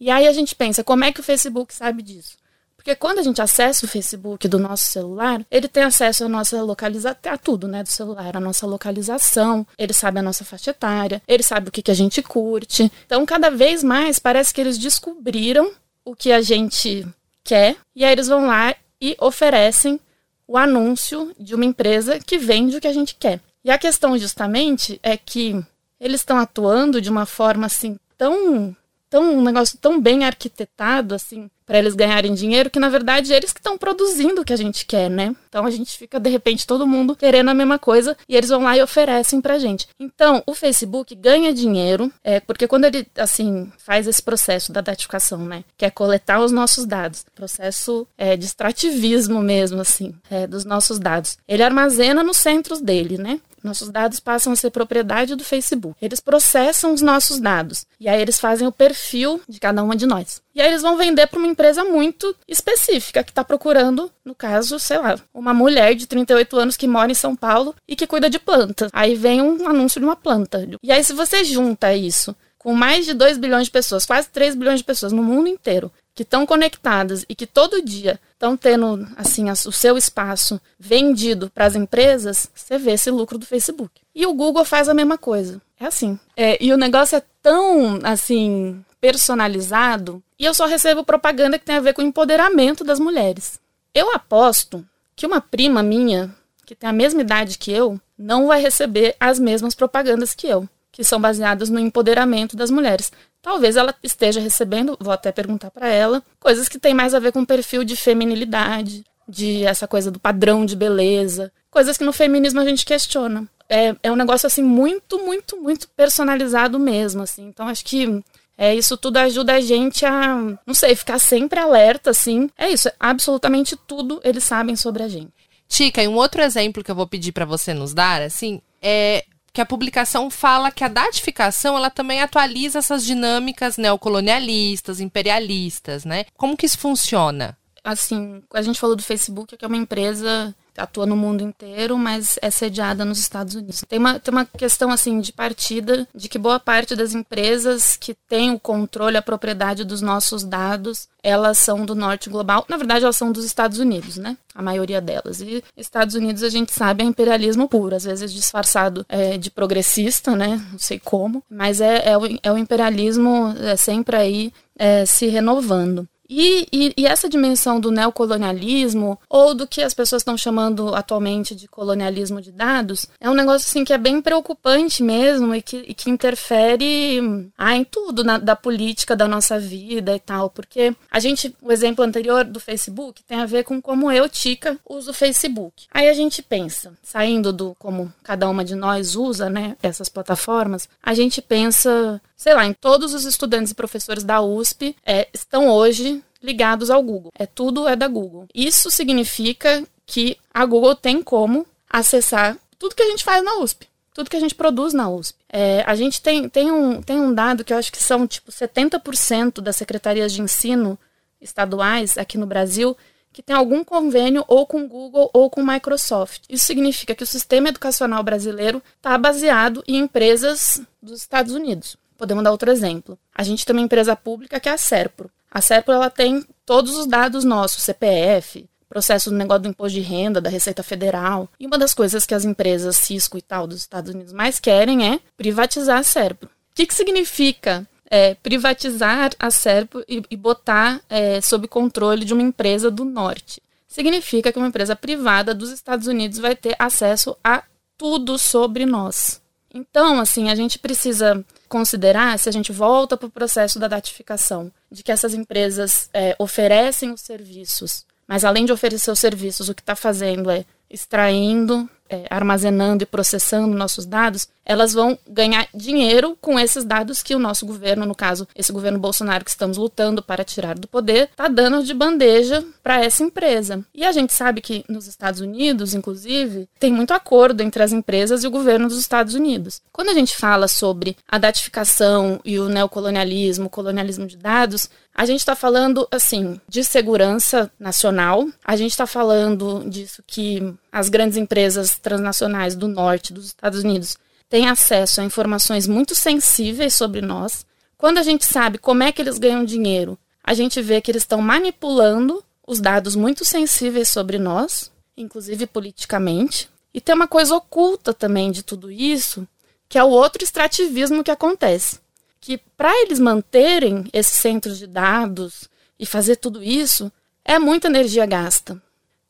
E 0.00 0.10
aí 0.10 0.26
a 0.26 0.32
gente 0.32 0.56
pensa, 0.56 0.82
como 0.82 1.04
é 1.04 1.12
que 1.12 1.20
o 1.20 1.22
Facebook 1.22 1.72
sabe 1.72 2.02
disso? 2.02 2.36
Porque 2.82 2.96
quando 2.96 3.20
a 3.20 3.22
gente 3.22 3.40
acessa 3.40 3.86
o 3.86 3.88
Facebook 3.88 4.48
do 4.48 4.58
nosso 4.58 4.86
celular, 4.86 5.40
ele 5.48 5.68
tem 5.68 5.84
acesso 5.84 6.24
à 6.24 6.28
nossa 6.28 6.60
localização, 6.60 7.16
a 7.26 7.38
tudo, 7.38 7.68
né, 7.68 7.84
do 7.84 7.88
celular, 7.88 8.36
a 8.36 8.40
nossa 8.40 8.66
localização, 8.66 9.64
ele 9.78 9.92
sabe 9.92 10.18
a 10.18 10.22
nossa 10.22 10.44
faixa 10.44 10.72
etária, 10.72 11.22
ele 11.28 11.44
sabe 11.44 11.68
o 11.68 11.72
que, 11.72 11.80
que 11.80 11.92
a 11.92 11.94
gente 11.94 12.20
curte. 12.22 12.90
Então, 13.06 13.24
cada 13.24 13.50
vez 13.50 13.84
mais 13.84 14.18
parece 14.18 14.52
que 14.52 14.60
eles 14.60 14.76
descobriram 14.76 15.70
o 16.04 16.16
que 16.16 16.32
a 16.32 16.42
gente 16.42 17.06
quer 17.44 17.76
e 17.94 18.04
aí 18.04 18.10
eles 18.10 18.26
vão 18.26 18.48
lá 18.48 18.74
e 19.00 19.16
oferecem 19.20 20.00
o 20.48 20.58
anúncio 20.58 21.32
de 21.38 21.54
uma 21.54 21.64
empresa 21.64 22.18
que 22.18 22.36
vende 22.36 22.76
o 22.76 22.80
que 22.80 22.88
a 22.88 22.92
gente 22.92 23.14
quer. 23.14 23.40
E 23.64 23.70
a 23.70 23.78
questão 23.78 24.18
justamente 24.18 24.98
é 25.04 25.16
que 25.16 25.64
eles 26.00 26.20
estão 26.20 26.36
atuando 26.36 27.00
de 27.00 27.08
uma 27.08 27.26
forma 27.26 27.66
assim 27.66 27.96
tão 28.18 28.76
tão 29.08 29.38
um 29.38 29.42
negócio 29.42 29.78
tão 29.78 30.00
bem 30.00 30.24
arquitetado 30.24 31.14
assim 31.14 31.48
para 31.66 31.78
eles 31.78 31.94
ganharem 31.94 32.34
dinheiro 32.34 32.70
que 32.70 32.78
na 32.78 32.88
verdade 32.88 33.32
eles 33.32 33.52
que 33.52 33.60
estão 33.60 33.78
produzindo 33.78 34.40
o 34.40 34.44
que 34.44 34.52
a 34.52 34.56
gente 34.56 34.86
quer, 34.86 35.08
né? 35.10 35.34
Então 35.48 35.66
a 35.66 35.70
gente 35.70 35.96
fica 35.96 36.18
de 36.18 36.30
repente 36.30 36.66
todo 36.66 36.86
mundo 36.86 37.14
querendo 37.14 37.50
a 37.50 37.54
mesma 37.54 37.78
coisa 37.78 38.16
e 38.28 38.36
eles 38.36 38.50
vão 38.50 38.62
lá 38.62 38.76
e 38.76 38.82
oferecem 38.82 39.40
pra 39.40 39.58
gente. 39.58 39.88
Então, 39.98 40.42
o 40.46 40.54
Facebook 40.54 41.14
ganha 41.14 41.52
dinheiro, 41.52 42.10
é 42.24 42.40
porque 42.40 42.66
quando 42.66 42.84
ele 42.84 43.06
assim 43.16 43.70
faz 43.78 44.06
esse 44.06 44.22
processo 44.22 44.72
da 44.72 44.80
datificação, 44.80 45.44
né, 45.44 45.64
que 45.76 45.84
é 45.84 45.90
coletar 45.90 46.40
os 46.40 46.52
nossos 46.52 46.86
dados, 46.86 47.24
processo 47.34 48.06
é, 48.16 48.36
de 48.36 48.46
extrativismo 48.46 49.40
mesmo 49.40 49.80
assim, 49.80 50.14
é, 50.30 50.46
dos 50.46 50.64
nossos 50.64 50.98
dados. 50.98 51.36
Ele 51.46 51.62
armazena 51.62 52.22
nos 52.22 52.38
centros 52.38 52.80
dele, 52.80 53.18
né? 53.18 53.40
Nossos 53.62 53.90
dados 53.90 54.18
passam 54.18 54.52
a 54.52 54.56
ser 54.56 54.70
propriedade 54.70 55.36
do 55.36 55.44
Facebook. 55.44 55.96
Eles 56.02 56.18
processam 56.18 56.92
os 56.92 57.00
nossos 57.00 57.38
dados 57.38 57.86
e 58.00 58.08
aí 58.08 58.20
eles 58.20 58.40
fazem 58.40 58.66
o 58.66 58.72
perfil 58.72 59.40
de 59.48 59.60
cada 59.60 59.82
uma 59.84 59.94
de 59.94 60.04
nós. 60.04 60.42
E 60.54 60.60
aí 60.60 60.68
eles 60.68 60.82
vão 60.82 60.96
vender 60.96 61.26
para 61.28 61.38
uma 61.38 61.48
empresa 61.52 61.84
muito 61.84 62.34
específica 62.48 63.22
que 63.22 63.30
está 63.30 63.44
procurando, 63.44 64.10
no 64.24 64.34
caso, 64.34 64.78
sei 64.78 64.98
lá, 64.98 65.18
uma 65.32 65.54
mulher 65.54 65.94
de 65.94 66.06
38 66.06 66.56
anos 66.56 66.76
que 66.76 66.88
mora 66.88 67.12
em 67.12 67.14
São 67.14 67.36
Paulo 67.36 67.74
e 67.86 67.94
que 67.94 68.06
cuida 68.06 68.28
de 68.28 68.38
planta. 68.38 68.88
Aí 68.92 69.14
vem 69.14 69.40
um 69.40 69.68
anúncio 69.68 70.00
de 70.00 70.06
uma 70.06 70.16
planta. 70.16 70.68
E 70.82 70.90
aí 70.90 71.04
se 71.04 71.12
você 71.12 71.44
junta 71.44 71.94
isso 71.94 72.34
com 72.58 72.74
mais 72.74 73.04
de 73.04 73.12
2 73.12 73.38
bilhões 73.38 73.66
de 73.66 73.72
pessoas, 73.72 74.06
quase 74.06 74.28
3 74.28 74.54
bilhões 74.54 74.78
de 74.78 74.84
pessoas 74.84 75.12
no 75.12 75.22
mundo 75.22 75.48
inteiro, 75.48 75.90
que 76.14 76.22
estão 76.22 76.46
conectadas 76.46 77.24
e 77.28 77.34
que 77.34 77.46
todo 77.46 77.82
dia 77.82 78.20
estão 78.32 78.56
tendo 78.56 79.06
assim 79.16 79.50
o 79.50 79.72
seu 79.72 79.96
espaço 79.96 80.60
vendido 80.78 81.50
para 81.50 81.66
as 81.66 81.74
empresas, 81.74 82.48
você 82.54 82.78
vê 82.78 82.92
esse 82.92 83.10
lucro 83.10 83.38
do 83.38 83.46
Facebook. 83.46 84.00
E 84.14 84.26
o 84.26 84.34
Google 84.34 84.64
faz 84.64 84.88
a 84.88 84.94
mesma 84.94 85.18
coisa. 85.18 85.60
É 85.80 85.86
assim. 85.86 86.18
É, 86.36 86.62
e 86.62 86.72
o 86.72 86.76
negócio 86.76 87.16
é 87.16 87.22
tão 87.42 87.98
assim 88.04 88.84
personalizado 89.00 90.22
e 90.42 90.44
eu 90.44 90.52
só 90.52 90.66
recebo 90.66 91.04
propaganda 91.04 91.56
que 91.56 91.64
tem 91.64 91.76
a 91.76 91.80
ver 91.80 91.94
com 91.94 92.02
o 92.02 92.04
empoderamento 92.04 92.82
das 92.82 92.98
mulheres. 92.98 93.60
Eu 93.94 94.12
aposto 94.12 94.84
que 95.14 95.24
uma 95.24 95.40
prima 95.40 95.84
minha 95.84 96.34
que 96.66 96.74
tem 96.74 96.90
a 96.90 96.92
mesma 96.92 97.20
idade 97.20 97.58
que 97.58 97.70
eu 97.70 98.00
não 98.18 98.48
vai 98.48 98.60
receber 98.60 99.14
as 99.20 99.38
mesmas 99.38 99.72
propagandas 99.72 100.34
que 100.34 100.48
eu, 100.48 100.68
que 100.90 101.04
são 101.04 101.20
baseadas 101.20 101.70
no 101.70 101.78
empoderamento 101.78 102.56
das 102.56 102.72
mulheres. 102.72 103.12
Talvez 103.40 103.76
ela 103.76 103.94
esteja 104.02 104.40
recebendo, 104.40 104.96
vou 104.98 105.12
até 105.12 105.30
perguntar 105.30 105.70
para 105.70 105.86
ela, 105.86 106.20
coisas 106.40 106.68
que 106.68 106.78
têm 106.78 106.92
mais 106.92 107.14
a 107.14 107.20
ver 107.20 107.30
com 107.30 107.42
o 107.42 107.46
perfil 107.46 107.84
de 107.84 107.94
feminilidade, 107.94 109.04
de 109.28 109.64
essa 109.64 109.86
coisa 109.86 110.10
do 110.10 110.18
padrão 110.18 110.66
de 110.66 110.74
beleza, 110.74 111.52
coisas 111.70 111.96
que 111.96 112.04
no 112.04 112.12
feminismo 112.12 112.58
a 112.58 112.64
gente 112.64 112.84
questiona. 112.84 113.46
É, 113.68 113.94
é 114.02 114.10
um 114.10 114.16
negócio 114.16 114.48
assim 114.48 114.62
muito, 114.62 115.20
muito, 115.24 115.56
muito 115.56 115.88
personalizado 115.90 116.80
mesmo, 116.80 117.22
assim. 117.22 117.46
Então 117.46 117.68
acho 117.68 117.84
que 117.84 118.22
é, 118.62 118.76
isso 118.76 118.96
tudo 118.96 119.16
ajuda 119.16 119.54
a 119.54 119.60
gente 119.60 120.06
a, 120.06 120.36
não 120.64 120.72
sei, 120.72 120.94
ficar 120.94 121.18
sempre 121.18 121.58
alerta, 121.58 122.10
assim. 122.10 122.48
É 122.56 122.70
isso, 122.70 122.88
absolutamente 123.00 123.74
tudo 123.74 124.20
eles 124.22 124.44
sabem 124.44 124.76
sobre 124.76 125.02
a 125.02 125.08
gente. 125.08 125.32
Tica, 125.66 126.00
e 126.00 126.06
um 126.06 126.14
outro 126.14 126.40
exemplo 126.40 126.84
que 126.84 126.88
eu 126.88 126.94
vou 126.94 127.08
pedir 127.08 127.32
para 127.32 127.44
você 127.44 127.74
nos 127.74 127.92
dar, 127.92 128.22
assim, 128.22 128.62
é 128.80 129.24
que 129.52 129.60
a 129.60 129.66
publicação 129.66 130.30
fala 130.30 130.70
que 130.70 130.84
a 130.84 130.88
datificação 130.88 131.76
ela 131.76 131.90
também 131.90 132.22
atualiza 132.22 132.78
essas 132.78 133.04
dinâmicas 133.04 133.76
neocolonialistas, 133.76 135.00
imperialistas, 135.00 136.04
né? 136.04 136.26
Como 136.36 136.56
que 136.56 136.64
isso 136.64 136.78
funciona? 136.78 137.58
Assim, 137.82 138.44
a 138.54 138.62
gente 138.62 138.78
falou 138.78 138.94
do 138.94 139.02
Facebook, 139.02 139.56
que 139.56 139.64
é 139.64 139.68
uma 139.68 139.76
empresa 139.76 140.54
atua 140.76 141.06
no 141.06 141.16
mundo 141.16 141.42
inteiro, 141.42 141.98
mas 141.98 142.38
é 142.40 142.50
sediada 142.50 143.04
nos 143.04 143.18
Estados 143.18 143.54
Unidos. 143.54 143.84
Tem 143.88 143.98
uma, 143.98 144.18
tem 144.18 144.32
uma 144.32 144.46
questão 144.46 144.90
assim 144.90 145.20
de 145.20 145.32
partida 145.32 146.06
de 146.14 146.28
que 146.28 146.38
boa 146.38 146.58
parte 146.58 146.96
das 146.96 147.14
empresas 147.14 147.96
que 147.96 148.14
têm 148.14 148.50
o 148.52 148.60
controle, 148.60 149.16
a 149.16 149.22
propriedade 149.22 149.84
dos 149.84 150.00
nossos 150.00 150.44
dados, 150.44 151.08
elas 151.22 151.58
são 151.58 151.84
do 151.86 151.94
norte 151.94 152.28
global. 152.28 152.64
Na 152.68 152.76
verdade, 152.76 153.04
elas 153.04 153.16
são 153.16 153.30
dos 153.30 153.44
Estados 153.44 153.78
Unidos, 153.78 154.16
né? 154.16 154.36
A 154.54 154.62
maioria 154.62 155.00
delas. 155.00 155.40
E 155.40 155.62
Estados 155.76 156.14
Unidos, 156.14 156.42
a 156.42 156.48
gente 156.48 156.72
sabe, 156.72 157.02
é 157.02 157.06
imperialismo 157.06 157.68
puro, 157.68 157.94
às 157.94 158.04
vezes 158.04 158.32
disfarçado 158.32 159.06
é, 159.08 159.38
de 159.38 159.50
progressista, 159.50 160.34
né? 160.34 160.60
Não 160.72 160.78
sei 160.78 160.98
como, 160.98 161.42
mas 161.48 161.80
é, 161.80 162.10
é, 162.10 162.18
o, 162.18 162.22
é 162.42 162.52
o 162.52 162.58
imperialismo 162.58 163.54
é, 163.60 163.76
sempre 163.76 164.16
aí 164.16 164.52
é, 164.76 165.06
se 165.06 165.26
renovando. 165.26 166.08
E, 166.34 166.66
e, 166.72 166.94
e, 166.96 167.06
essa 167.06 167.28
dimensão 167.28 167.78
do 167.78 167.90
neocolonialismo, 167.90 169.20
ou 169.28 169.54
do 169.54 169.66
que 169.66 169.82
as 169.82 169.92
pessoas 169.92 170.22
estão 170.22 170.34
chamando 170.34 170.94
atualmente 170.94 171.54
de 171.54 171.68
colonialismo 171.68 172.40
de 172.40 172.50
dados, 172.50 173.06
é 173.20 173.28
um 173.28 173.34
negócio 173.34 173.68
assim 173.68 173.84
que 173.84 173.92
é 173.92 173.98
bem 173.98 174.22
preocupante 174.22 175.02
mesmo 175.02 175.54
e 175.54 175.60
que, 175.60 175.76
e 175.76 175.92
que 175.92 176.08
interfere 176.08 177.50
ah, 177.58 177.76
em 177.76 177.84
tudo 177.84 178.24
na, 178.24 178.38
da 178.38 178.56
política 178.56 179.14
da 179.14 179.28
nossa 179.28 179.58
vida 179.58 180.16
e 180.16 180.20
tal. 180.20 180.48
Porque 180.48 180.96
a 181.10 181.20
gente, 181.20 181.54
o 181.60 181.70
exemplo 181.70 182.02
anterior 182.02 182.44
do 182.44 182.58
Facebook 182.58 183.22
tem 183.24 183.38
a 183.38 183.46
ver 183.46 183.64
com 183.64 183.82
como 183.82 184.10
eu, 184.10 184.26
Tica, 184.26 184.78
uso 184.88 185.10
o 185.10 185.14
Facebook. 185.14 185.86
Aí 185.92 186.08
a 186.08 186.14
gente 186.14 186.40
pensa, 186.42 186.94
saindo 187.02 187.52
do 187.52 187.76
como 187.78 188.10
cada 188.22 188.48
uma 188.48 188.64
de 188.64 188.74
nós 188.74 189.16
usa, 189.16 189.50
né, 189.50 189.76
essas 189.82 190.08
plataformas, 190.08 190.88
a 191.02 191.12
gente 191.12 191.42
pensa 191.42 192.20
sei 192.42 192.54
lá, 192.54 192.66
em 192.66 192.72
todos 192.72 193.14
os 193.14 193.24
estudantes 193.24 193.70
e 193.70 193.74
professores 193.74 194.24
da 194.24 194.42
USP 194.42 194.96
é, 195.06 195.28
estão 195.32 195.68
hoje 195.68 196.21
ligados 196.42 196.90
ao 196.90 197.02
Google. 197.02 197.32
É 197.38 197.46
tudo 197.46 197.88
é 197.88 197.94
da 197.94 198.08
Google. 198.08 198.46
Isso 198.54 198.90
significa 198.90 199.84
que 200.06 200.36
a 200.52 200.64
Google 200.64 200.94
tem 200.94 201.22
como 201.22 201.66
acessar 201.88 202.56
tudo 202.78 202.94
que 202.94 203.02
a 203.02 203.08
gente 203.08 203.24
faz 203.24 203.44
na 203.44 203.58
USP. 203.58 203.86
Tudo 204.14 204.28
que 204.28 204.36
a 204.36 204.40
gente 204.40 204.54
produz 204.54 204.92
na 204.92 205.08
USP. 205.08 205.38
É, 205.48 205.82
a 205.86 205.94
gente 205.94 206.20
tem, 206.20 206.48
tem, 206.48 206.70
um, 206.70 207.00
tem 207.00 207.18
um 207.18 207.32
dado 207.32 207.64
que 207.64 207.72
eu 207.72 207.78
acho 207.78 207.90
que 207.92 208.02
são 208.02 208.26
tipo 208.26 208.50
70% 208.50 209.60
das 209.60 209.76
secretarias 209.76 210.32
de 210.32 210.42
ensino 210.42 210.98
estaduais 211.40 212.18
aqui 212.18 212.36
no 212.36 212.46
Brasil 212.46 212.96
que 213.32 213.42
tem 213.42 213.56
algum 213.56 213.82
convênio 213.82 214.44
ou 214.46 214.66
com 214.66 214.86
Google 214.86 215.30
ou 215.32 215.48
com 215.48 215.64
Microsoft. 215.64 216.42
Isso 216.48 216.66
significa 216.66 217.14
que 217.14 217.22
o 217.22 217.26
sistema 217.26 217.70
educacional 217.70 218.22
brasileiro 218.22 218.82
está 218.96 219.16
baseado 219.16 219.82
em 219.88 219.96
empresas 219.96 220.82
dos 221.02 221.20
Estados 221.20 221.54
Unidos. 221.54 221.96
Podemos 222.18 222.44
dar 222.44 222.52
outro 222.52 222.70
exemplo. 222.70 223.18
A 223.34 223.42
gente 223.42 223.64
tem 223.64 223.74
uma 223.74 223.82
empresa 223.82 224.14
pública 224.14 224.60
que 224.60 224.68
é 224.68 224.72
a 224.72 224.76
Serpro. 224.78 225.30
A 225.52 225.60
Serpro 225.60 225.92
ela 225.92 226.08
tem 226.08 226.44
todos 226.64 226.96
os 226.96 227.06
dados 227.06 227.44
nossos, 227.44 227.82
CPF, 227.82 228.66
processo 228.88 229.28
do 229.28 229.36
negócio 229.36 229.64
do 229.64 229.68
imposto 229.68 229.94
de 229.94 230.00
renda, 230.00 230.40
da 230.40 230.48
Receita 230.48 230.82
Federal. 230.82 231.46
E 231.60 231.66
uma 231.66 231.76
das 231.76 231.92
coisas 231.92 232.24
que 232.24 232.34
as 232.34 232.44
empresas 232.44 232.96
Cisco 232.96 233.36
e 233.36 233.42
tal 233.42 233.66
dos 233.66 233.78
Estados 233.78 234.14
Unidos 234.14 234.32
mais 234.32 234.58
querem 234.58 235.14
é 235.14 235.20
privatizar 235.36 235.98
a 235.98 236.02
Serpro. 236.02 236.48
O 236.48 236.74
que, 236.74 236.86
que 236.86 236.94
significa 236.94 237.86
é, 238.10 238.34
privatizar 238.34 239.32
a 239.38 239.50
Serpro 239.50 240.02
e, 240.08 240.22
e 240.30 240.36
botar 240.36 241.02
é, 241.08 241.38
sob 241.42 241.68
controle 241.68 242.24
de 242.24 242.32
uma 242.32 242.42
empresa 242.42 242.90
do 242.90 243.04
norte? 243.04 243.62
Significa 243.86 244.50
que 244.50 244.58
uma 244.58 244.68
empresa 244.68 244.96
privada 244.96 245.54
dos 245.54 245.70
Estados 245.70 246.06
Unidos 246.06 246.38
vai 246.38 246.56
ter 246.56 246.74
acesso 246.78 247.36
a 247.44 247.62
tudo 247.98 248.38
sobre 248.38 248.86
nós. 248.86 249.41
Então, 249.72 250.20
assim, 250.20 250.50
a 250.50 250.54
gente 250.54 250.78
precisa 250.78 251.44
considerar, 251.68 252.38
se 252.38 252.48
a 252.48 252.52
gente 252.52 252.70
volta 252.70 253.16
para 253.16 253.26
o 253.26 253.30
processo 253.30 253.78
da 253.78 253.88
datificação, 253.88 254.70
de 254.90 255.02
que 255.02 255.10
essas 255.10 255.32
empresas 255.32 256.10
é, 256.12 256.36
oferecem 256.38 257.10
os 257.10 257.22
serviços, 257.22 258.04
mas 258.26 258.44
além 258.44 258.64
de 258.64 258.72
oferecer 258.72 259.10
os 259.10 259.18
serviços, 259.18 259.68
o 259.68 259.74
que 259.74 259.80
está 259.80 259.96
fazendo 259.96 260.50
é 260.50 260.64
extraindo 260.90 261.88
é, 262.12 262.26
armazenando 262.28 263.02
e 263.02 263.06
processando 263.06 263.76
nossos 263.76 264.04
dados, 264.04 264.46
elas 264.64 264.92
vão 264.92 265.18
ganhar 265.28 265.66
dinheiro 265.74 266.36
com 266.40 266.58
esses 266.58 266.84
dados 266.84 267.22
que 267.22 267.34
o 267.34 267.38
nosso 267.38 267.66
governo, 267.66 268.06
no 268.06 268.14
caso, 268.14 268.46
esse 268.54 268.72
governo 268.72 268.98
Bolsonaro 268.98 269.44
que 269.44 269.50
estamos 269.50 269.76
lutando 269.76 270.22
para 270.22 270.44
tirar 270.44 270.78
do 270.78 270.86
poder, 270.86 271.28
está 271.30 271.48
dando 271.48 271.82
de 271.82 271.94
bandeja 271.94 272.64
para 272.82 273.02
essa 273.04 273.22
empresa. 273.22 273.84
E 273.94 274.04
a 274.04 274.12
gente 274.12 274.32
sabe 274.32 274.60
que 274.60 274.84
nos 274.88 275.06
Estados 275.06 275.40
Unidos, 275.40 275.94
inclusive, 275.94 276.68
tem 276.78 276.92
muito 276.92 277.12
acordo 277.12 277.62
entre 277.62 277.82
as 277.82 277.92
empresas 277.92 278.44
e 278.44 278.46
o 278.46 278.50
governo 278.50 278.88
dos 278.88 278.98
Estados 278.98 279.34
Unidos. 279.34 279.80
Quando 279.90 280.10
a 280.10 280.14
gente 280.14 280.36
fala 280.36 280.68
sobre 280.68 281.16
a 281.26 281.38
datificação 281.38 282.40
e 282.44 282.58
o 282.58 282.68
neocolonialismo, 282.68 283.66
o 283.66 283.70
colonialismo 283.70 284.26
de 284.26 284.36
dados, 284.36 284.88
a 285.14 285.26
gente 285.26 285.40
está 285.40 285.54
falando, 285.54 286.08
assim, 286.10 286.58
de 286.66 286.82
segurança 286.82 287.70
nacional, 287.78 288.48
a 288.64 288.76
gente 288.76 288.92
está 288.92 289.06
falando 289.06 289.84
disso 289.88 290.22
que 290.26 290.74
as 290.90 291.08
grandes 291.08 291.36
empresas 291.36 291.98
transnacionais 291.98 292.74
do 292.74 292.88
norte 292.88 293.32
dos 293.32 293.46
Estados 293.46 293.82
Unidos 293.82 294.16
têm 294.48 294.68
acesso 294.68 295.20
a 295.20 295.24
informações 295.24 295.86
muito 295.86 296.14
sensíveis 296.14 296.94
sobre 296.94 297.20
nós. 297.20 297.66
Quando 297.98 298.18
a 298.18 298.22
gente 298.22 298.44
sabe 298.44 298.78
como 298.78 299.02
é 299.02 299.12
que 299.12 299.20
eles 299.20 299.38
ganham 299.38 299.64
dinheiro, 299.64 300.18
a 300.42 300.54
gente 300.54 300.80
vê 300.80 301.00
que 301.00 301.10
eles 301.10 301.22
estão 301.22 301.42
manipulando 301.42 302.42
os 302.66 302.80
dados 302.80 303.14
muito 303.14 303.44
sensíveis 303.44 304.08
sobre 304.08 304.38
nós, 304.38 304.90
inclusive 305.16 305.66
politicamente. 305.66 306.70
E 306.92 307.00
tem 307.00 307.14
uma 307.14 307.28
coisa 307.28 307.54
oculta 307.54 308.14
também 308.14 308.50
de 308.50 308.62
tudo 308.62 308.90
isso, 308.90 309.46
que 309.88 309.98
é 309.98 310.04
o 310.04 310.08
outro 310.08 310.42
extrativismo 310.42 311.22
que 311.22 311.30
acontece 311.30 312.01
que 312.42 312.58
para 312.76 312.92
eles 313.02 313.20
manterem 313.20 314.04
esses 314.12 314.36
centros 314.36 314.76
de 314.76 314.86
dados 314.88 315.68
e 315.98 316.04
fazer 316.04 316.36
tudo 316.36 316.60
isso, 316.62 317.10
é 317.44 317.56
muita 317.56 317.86
energia 317.86 318.26
gasta. 318.26 318.82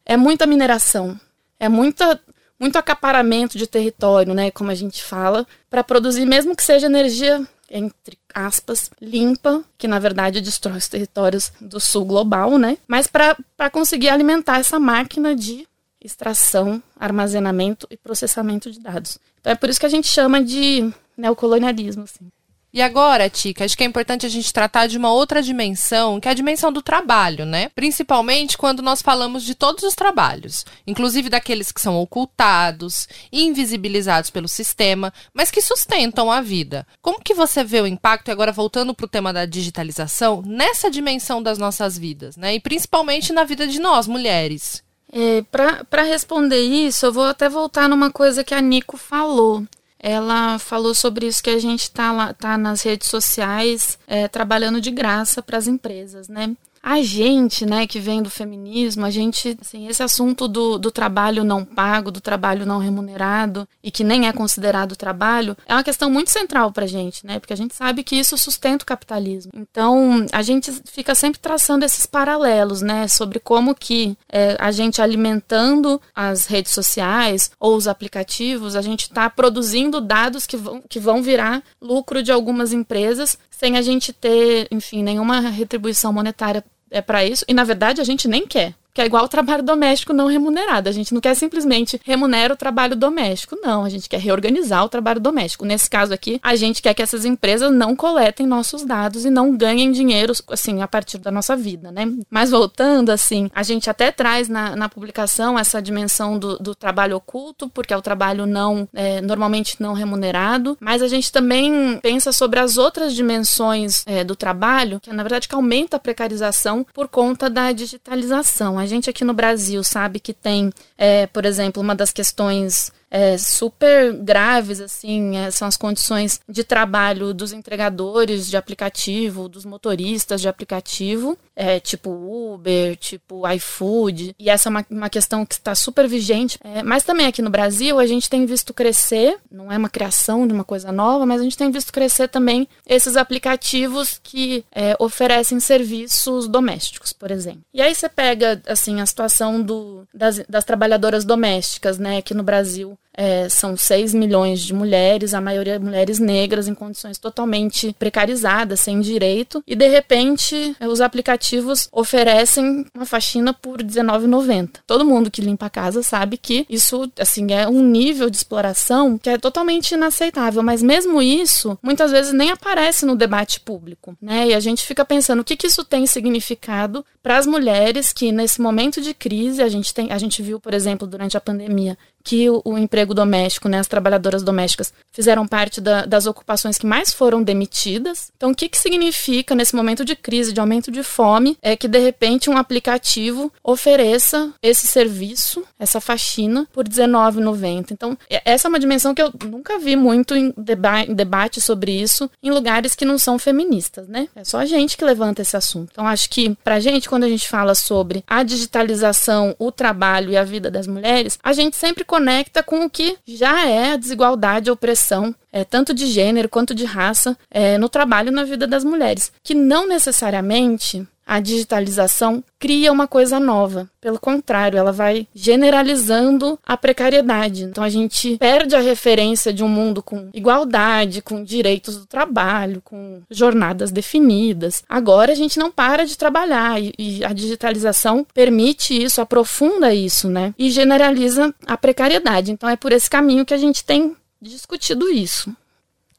É 0.05 0.17
muita 0.17 0.47
mineração. 0.47 1.21
É 1.61 1.69
muita, 1.69 2.19
muito 2.59 2.77
acaparamento 2.77 3.59
de 3.59 3.67
território, 3.67 4.33
né, 4.33 4.51
como 4.51 4.71
a 4.71 4.75
gente 4.75 5.05
fala, 5.05 5.47
para 5.69 5.85
produzir 5.85 6.25
mesmo 6.25 6.57
que 6.57 6.65
seja 6.65 6.87
energia 6.87 7.47
entre 7.75 8.19
aspas, 8.35 8.91
limpa, 9.01 9.65
que 9.79 9.89
na 9.89 9.99
verdade 9.99 10.43
destrói 10.43 10.77
os 10.77 10.89
territórios 10.89 11.53
do 11.59 11.81
sul 11.81 12.05
global, 12.05 12.59
né? 12.59 12.77
Mas 12.87 13.07
para 13.07 13.71
conseguir 13.71 14.11
alimentar 14.11 14.59
essa 14.59 14.79
máquina 14.79 15.35
de 15.35 15.67
extração, 15.99 16.83
armazenamento 17.01 17.87
e 17.91 17.97
processamento 17.97 18.71
de 18.71 18.79
dados. 18.79 19.19
Então 19.41 19.53
é 19.53 19.57
por 19.57 19.71
isso 19.71 19.81
que 19.81 19.87
a 19.87 19.89
gente 19.89 20.07
chama 20.07 20.45
de 20.45 20.93
neocolonialismo. 21.17 22.03
Assim. 22.03 22.31
E 22.75 22.81
agora, 22.81 23.29
Tica, 23.29 23.67
acho 23.67 23.77
que 23.77 23.83
é 23.83 23.87
importante 23.87 24.25
a 24.25 24.31
gente 24.31 24.51
tratar 24.51 24.87
de 24.87 24.97
uma 24.97 25.13
outra 25.13 25.43
dimensão, 25.43 26.19
que 26.19 26.27
é 26.27 26.31
a 26.31 26.35
dimensão 26.35 26.73
do 26.73 26.81
trabalho, 26.81 27.45
né? 27.45 27.69
Principalmente 27.75 28.57
quando 28.57 28.81
nós 28.81 29.03
falamos 29.03 29.43
de 29.43 29.55
todos 29.55 29.85
os 29.85 29.95
trabalhos, 29.95 30.65
inclusive 30.87 31.29
daqueles 31.29 31.71
que 31.71 31.83
são 31.83 32.01
ocultados, 32.01 33.07
invisibilizados 33.31 34.31
pelo 34.31 34.49
sistema, 34.49 35.13
mas 35.35 35.51
que 35.51 35.61
sustentam 35.61 36.33
a 36.33 36.41
vida. 36.41 36.87
Como 37.03 37.23
que 37.23 37.35
você 37.35 37.63
vê 37.63 37.83
o 37.83 37.87
impacto, 37.87 38.29
e 38.29 38.33
agora 38.33 38.53
voltando 38.53 38.95
para 38.95 39.05
o 39.05 39.09
tema 39.09 39.35
da 39.35 39.45
digitalização, 39.45 40.43
nessa 40.47 40.91
dimensão 40.91 41.43
das 41.43 41.59
nossas 41.59 41.99
vidas, 41.99 42.39
né? 42.39 42.55
E 42.55 42.61
principalmente 42.61 43.35
na 43.35 43.45
vida 43.45 43.67
de 43.69 43.79
nós, 43.79 44.07
mulheres? 44.07 44.83
É, 45.13 45.43
para 45.43 46.03
responder 46.05 46.63
isso, 46.63 47.05
eu 47.05 47.13
vou 47.13 47.25
até 47.25 47.51
voltar 47.51 47.87
numa 47.87 48.11
coisa 48.11 48.43
que 48.43 48.55
a 48.55 48.63
Nico 48.63 48.97
falou 48.97 49.63
ela 50.03 50.59
falou 50.59 50.95
sobre 50.95 51.27
isso 51.27 51.43
que 51.43 51.51
a 51.51 51.61
gente 51.61 51.85
está 51.85 52.35
tá 52.35 52.59
nas 52.59 52.83
redes 52.83 53.09
sociais 53.09 53.97
é, 54.07 54.27
trabalhando 54.27 54.81
de 54.81 54.91
graça 54.91 55.41
para 55.41 55.57
as 55.57 55.69
empresas, 55.69 56.29
né? 56.29 56.57
A 56.83 57.01
gente, 57.01 57.65
né, 57.65 57.87
que 57.87 58.01
vem 58.01 58.21
do 58.21 58.29
feminismo, 58.29 59.07
a 59.07 59.11
gente, 59.11 59.57
assim, 59.61 59.87
esse 59.87 60.03
assunto 60.03 60.49
do, 60.49 60.79
do 60.79 60.91
trabalho 60.91 61.45
não 61.45 61.65
pago, 61.65 62.11
do 62.11 62.21
trabalho 62.21 62.67
não 62.67 62.79
remunerado 62.79 63.69
e 63.81 63.91
que 63.91 64.03
nem 64.03 64.27
é 64.27 64.33
considerado 64.33 64.97
trabalho, 64.97 65.57
é 65.65 65.75
uma 65.75 65.85
questão 65.85 66.11
muito 66.11 66.31
central 66.31 66.73
pra 66.73 66.87
gente, 66.87 67.25
né, 67.25 67.39
porque 67.39 67.53
a 67.53 67.57
gente 67.57 67.75
sabe 67.75 68.03
que 68.03 68.17
isso 68.17 68.37
sustenta 68.37 68.83
o 68.83 68.87
capitalismo. 68.87 69.53
Então, 69.55 70.27
a 70.33 70.43
gente 70.43 70.73
fica 70.87 71.15
sempre 71.15 71.39
traçando 71.39 71.85
esses 71.85 72.05
paralelos, 72.05 72.83
né, 72.83 73.07
sobre 73.07 73.39
como 73.39 73.77
que 73.77 74.17
é, 74.29 74.57
a 74.59 74.73
gente 74.73 75.01
alimentando 75.01 76.01
as 76.13 76.47
redes 76.47 76.73
sociais 76.73 77.53
ou 77.61 77.77
os 77.77 77.87
aplicativos, 77.87 78.75
a 78.75 78.83
gente 78.83 79.03
está 79.03 79.31
produzindo 79.31 80.01
dados 80.01 80.47
que 80.47 80.57
vão, 80.57 80.83
que 80.89 80.99
vão 80.99 81.23
virar 81.23 81.63
lucro 81.81 82.25
de 82.25 82.33
algumas 82.33 82.73
empresas 82.73 83.39
sem 83.63 83.79
a 83.79 83.83
gente 83.83 84.13
ter, 84.13 84.67
enfim, 84.73 85.05
nenhuma 85.05 85.39
retribuição 85.39 86.13
monetária 86.13 86.65
é 86.93 87.03
para 87.03 87.25
isso. 87.25 87.45
E 87.49 87.55
na 87.55 87.65
verdade 87.65 88.01
a 88.01 88.05
gente 88.05 88.29
nem 88.29 88.47
quer 88.47 88.75
que 88.95 89.01
é 89.01 89.07
igual 89.07 89.25
o 89.25 89.29
trabalho 89.29 89.63
doméstico 89.63 90.13
não 90.13 90.27
remunerado. 90.27 90.89
A 90.89 90.93
gente 90.93 91.15
não 91.15 91.21
quer 91.21 91.35
simplesmente 91.35 92.01
remunera 92.05 92.55
o 92.55 92.57
trabalho 92.57 92.95
doméstico, 92.95 93.57
não. 93.63 93.85
A 93.85 93.89
gente 93.89 94.09
quer 94.09 94.21
reorganizar 94.21 94.85
o 94.85 94.89
trabalho 94.89 95.21
doméstico. 95.21 95.65
Nesse 95.65 95.89
caso 95.89 96.13
aqui, 96.13 96.39
a 96.43 96.55
gente 96.55 96.83
quer 96.83 96.95
que 96.95 97.03
essas 97.03 97.25
empresas 97.25 97.73
não 97.73 97.97
coletem 97.97 98.47
nossos 98.47 98.85
dados 98.85 99.25
e 99.25 99.31
não 99.31 99.57
ganhem 99.57 99.91
dinheiro, 99.93 100.33
assim, 100.49 100.83
a 100.83 100.89
partir 100.89 101.19
da 101.19 101.31
nossa 101.31 101.57
vida, 101.57 101.91
né? 101.91 102.11
Mas 102.31 102.51
voltando, 102.51 103.11
assim, 103.11 103.51
a 103.55 103.63
gente 103.63 103.89
até 103.89 104.11
traz 104.11 104.49
na, 104.49 104.77
na 104.77 104.89
publicação 104.89 105.59
essa 105.59 105.81
dimensão 105.81 106.39
do, 106.39 106.59
do 106.59 106.75
trabalho 106.75 107.17
oculto, 107.17 107.69
porque 107.71 107.95
é 107.95 107.97
o 107.97 108.03
trabalho 108.03 108.47
não, 108.47 108.89
é, 108.93 109.21
normalmente 109.21 109.77
não 109.81 109.95
remunerado, 109.95 110.77
mas 110.81 111.03
a 111.03 111.09
gente 111.09 111.33
também 111.33 111.99
pensa 112.03 112.33
sobre 112.33 112.61
as 112.61 112.77
outras 112.77 113.15
dimensões 113.15 114.03
é, 114.07 114.23
do 114.23 114.37
trabalho, 114.37 115.01
que 115.01 115.13
na 115.13 115.23
verdade 115.23 115.49
que 115.49 115.55
aumenta 115.55 115.97
a 115.97 116.01
precarização 116.01 116.85
por 116.93 117.09
conta 117.09 117.49
da 117.49 117.73
digitalização 117.73 118.82
A 118.83 118.87
gente 118.87 119.09
aqui 119.09 119.25
no 119.25 119.33
Brasil 119.33 119.85
sabe 119.85 120.19
que 120.19 120.35
tem, 120.35 120.73
é, 120.99 121.29
por 121.29 121.45
exemplo, 121.45 121.81
uma 121.81 121.95
das 121.95 122.11
questões 122.11 122.91
é, 123.13 123.37
super 123.37 124.15
graves, 124.15 124.81
assim, 124.81 125.37
é, 125.37 125.51
são 125.51 125.69
as 125.69 125.77
condições 125.77 126.41
de 126.49 126.65
trabalho 126.65 127.35
dos 127.35 127.53
entregadores 127.53 128.49
de 128.49 128.57
aplicativo, 128.57 129.51
dos 129.51 129.67
motoristas 129.67 130.41
de 130.41 130.49
aplicativo, 130.49 131.37
é, 131.55 131.79
tipo 131.79 132.11
Uber, 132.11 132.97
tipo 132.97 133.47
iFood, 133.47 134.35
e 134.39 134.49
essa 134.49 134.69
é 134.69 134.71
uma, 134.71 134.87
uma 134.91 135.11
questão 135.11 135.45
que 135.45 135.55
está 135.55 135.75
super 135.75 136.09
vigente. 136.09 136.59
É, 136.65 136.83
mas 136.83 137.05
também 137.05 137.27
aqui 137.27 137.43
no 137.43 137.51
Brasil 137.51 137.99
a 137.99 138.07
gente 138.07 138.31
tem 138.31 138.47
visto 138.47 138.73
crescer, 138.73 139.37
não 139.51 139.71
é 139.71 139.77
uma 139.77 139.91
criação 139.91 140.47
de 140.47 140.55
uma 140.55 140.65
coisa 140.65 140.91
nova, 140.91 141.27
mas 141.27 141.43
a 141.43 141.45
gente 141.45 141.59
tem 141.59 141.71
visto 141.71 141.93
crescer 141.93 142.29
também 142.29 142.67
esses 142.87 143.19
aplicativos 143.19 144.19
que 144.23 144.65
é, 144.75 144.97
oferecem 144.99 145.61
serviços 145.61 146.49
domésticos, 146.49 147.13
por 147.13 147.31
exemplo. 147.31 147.61
E 147.75 147.83
aí 147.83 147.95
você 147.95 148.09
pega, 148.09 148.63
assim, 148.67 149.03
a 149.03 149.07
situação 149.07 149.61
do, 149.61 150.09
das, 150.15 150.39
das 150.49 150.65
trabalhadoras 150.65 151.27
domésticas, 151.27 151.99
né, 151.99 152.17
aqui 152.17 152.33
no 152.33 152.43
Brasil. 152.43 152.99
É, 153.15 153.49
são 153.49 153.77
6 153.77 154.15
milhões 154.15 154.61
de 154.61 154.73
mulheres, 154.73 155.35
a 155.35 155.41
maioria 155.41 155.79
mulheres 155.79 156.19
negras 156.19 156.69
em 156.69 156.75
condições 156.75 157.19
totalmente 157.19 157.95
precarizadas, 157.99 158.81
sem 158.81 159.01
direito, 159.01 159.63
e 159.67 159.77
de 159.77 159.89
repente 159.89 160.77
os 160.81 161.01
aplicativos 161.01 161.89
oferecem 161.93 162.87
uma 162.95 163.05
faxina 163.05 163.53
por 163.53 163.81
R$19,90. 163.81 164.81
Todo 164.87 165.05
mundo 165.05 165.31
que 165.31 165.43
limpa 165.43 165.67
a 165.67 165.71
casa 165.71 166.03
sabe 166.03 166.37
que 166.37 166.67
isso 166.69 167.11
assim 167.19 167.53
é 167.53 167.69
um 167.69 167.83
nível 167.83 168.31
de 168.31 168.37
exploração 168.37 169.19
que 169.19 169.29
é 169.29 169.39
totalmente 169.39 169.93
inaceitável, 169.93 170.63
mas 170.63 170.83
mesmo 170.83 171.21
isso 171.21 171.79
muitas 171.83 172.11
vezes 172.11 172.33
nem 172.33 172.51
aparece 172.51 173.05
no 173.05 173.17
debate 173.17 173.61
público, 173.61 174.17
né? 174.21 174.49
E 174.49 174.55
a 174.55 174.61
gente 174.61 174.85
fica 174.85 175.05
pensando 175.05 175.41
o 175.41 175.45
que, 175.45 175.57
que 175.57 175.67
isso 175.67 175.85
tem 175.85 176.07
significado 176.07 177.05
para 177.23 177.39
as 177.39 177.47
mulheres 177.47 178.13
que 178.13 178.33
nesse 178.33 178.61
momento 178.61 179.01
de 179.01 179.15
crise 179.15 179.63
a 179.63 179.69
gente 179.69 179.95
tem, 179.95 180.11
a 180.11 180.19
gente 180.19 180.43
viu, 180.43 180.59
por 180.59 180.75
exemplo, 180.75 181.07
durante 181.07 181.37
a 181.37 181.41
pandemia, 181.41 181.97
que 182.25 182.49
o, 182.49 182.61
o, 182.65 182.79
emprego 183.03 183.15
doméstico, 183.15 183.69
né, 183.69 183.81
as 183.81 183.89
trabalhadoras 183.89 184.43
domésticas, 184.43 184.93
fizeram 185.13 185.47
parte 185.47 185.81
da, 185.81 186.07
das 186.07 186.27
ocupações 186.27 186.79
que 186.79 186.87
mais 186.87 187.13
foram 187.13 187.43
demitidas. 187.43 188.31
Então, 188.37 188.51
o 188.53 188.55
que, 188.55 188.69
que 188.69 188.79
significa 188.79 189.55
nesse 189.55 189.75
momento 189.75 190.05
de 190.05 190.15
crise, 190.15 190.53
de 190.53 190.61
aumento 190.61 190.91
de 190.91 191.03
fome, 191.03 191.57
é 191.61 191.77
que 191.77 191.89
de 191.89 191.99
repente 191.99 192.49
um 192.49 192.57
aplicativo 192.57 193.53
ofereça 193.63 194.53
esse 194.63 194.87
serviço, 194.87 195.65
essa 195.79 196.01
faxina, 196.01 196.67
por 196.73 196.87
R$19,90. 196.87 197.91
Então, 197.91 198.17
essa 198.45 198.69
é 198.69 198.71
uma 198.71 198.81
dimensão 198.81 199.15
que 199.15 199.23
eu 199.23 199.33
nunca 199.45 199.79
vi 199.79 199.97
muito 199.97 200.35
em, 200.35 200.53
deba 200.57 201.03
em 201.03 201.15
debate 201.15 201.61
sobre 201.61 201.93
isso 201.93 202.31
em 202.43 202.51
lugares 202.51 202.95
que 202.95 203.05
não 203.05 203.19
são 203.19 203.39
feministas, 203.39 204.09
né? 204.09 204.29
É 204.37 204.45
só 204.45 204.59
a 204.59 204.67
gente 204.67 204.97
que 204.97 205.05
levanta 205.05 205.43
esse 205.43 205.57
assunto. 205.57 205.91
Então, 205.93 206.07
acho 206.07 206.29
que 206.31 206.57
pra 206.63 206.81
gente, 206.81 207.09
quando 207.09 207.25
a 207.25 207.29
gente 207.29 207.49
fala 207.49 207.75
sobre 207.75 208.23
a 208.27 208.43
digitalização, 208.43 209.55
o 209.59 209.73
trabalho 209.73 210.31
e 210.31 210.37
a 210.37 210.45
vida 210.45 210.71
das 210.71 210.87
mulheres, 210.87 211.39
a 211.43 211.53
gente 211.53 211.77
sempre 211.77 212.05
conecta 212.05 212.63
com 212.63 212.85
que 212.93 213.17
já 213.27 213.67
é 213.67 213.93
a 213.93 213.97
desigualdade, 213.97 214.69
a 214.69 214.73
opressão, 214.73 215.35
é, 215.53 215.65
tanto 215.65 215.95
de 215.95 216.07
gênero 216.07 216.49
quanto 216.49 216.75
de 216.75 216.85
raça, 216.85 217.37
é, 217.51 217.79
no 217.79 217.89
trabalho 217.89 218.29
e 218.29 218.33
na 218.33 218.45
vida 218.45 218.67
das 218.67 218.85
mulheres. 218.85 219.33
Que 219.43 219.55
não 219.55 219.89
necessariamente 219.89 221.07
a 221.27 221.41
digitalização 221.41 222.43
cria 222.59 222.93
uma 222.93 223.07
coisa 223.07 223.39
nova. 223.39 223.89
Pelo 224.01 224.19
contrário, 224.19 224.79
ela 224.79 224.93
vai 224.93 225.27
generalizando 225.35 226.59
a 226.67 226.77
precariedade. 226.77 227.65
Então 227.65 227.83
a 227.83 227.89
gente 227.89 228.37
perde 228.39 228.75
a 228.75 228.81
referência 228.81 229.53
de 229.53 229.63
um 229.63 229.69
mundo 229.69 230.03
com 230.03 230.29
igualdade, 230.35 231.23
com 231.23 231.43
direitos 231.43 231.97
do 231.97 232.07
trabalho, 232.07 232.83
com 232.85 233.23
jornadas 233.31 233.91
definidas. 233.91 234.83
Agora 234.89 235.33
a 235.33 235.37
gente 235.37 235.59
não 235.59 235.71
para 235.71 236.05
de 236.05 236.19
trabalhar 236.19 236.81
e, 236.81 236.93
e 236.99 237.25
a 237.25 237.33
digitalização 237.33 238.27
permite 238.35 239.01
isso, 239.01 239.21
aprofunda 239.21 239.95
isso, 239.95 240.29
né? 240.29 240.55
E 240.59 240.71
generaliza 240.71 241.55
a 241.67 241.77
precariedade. 241.77 242.53
Então 242.53 242.69
é 242.69 242.77
por 242.77 242.93
esse 242.93 243.09
caminho 243.09 243.47
que 243.47 243.55
a 243.55 243.59
gente 243.59 243.85
tem 243.85 244.17
discutido 244.41 245.09
isso. 245.09 245.55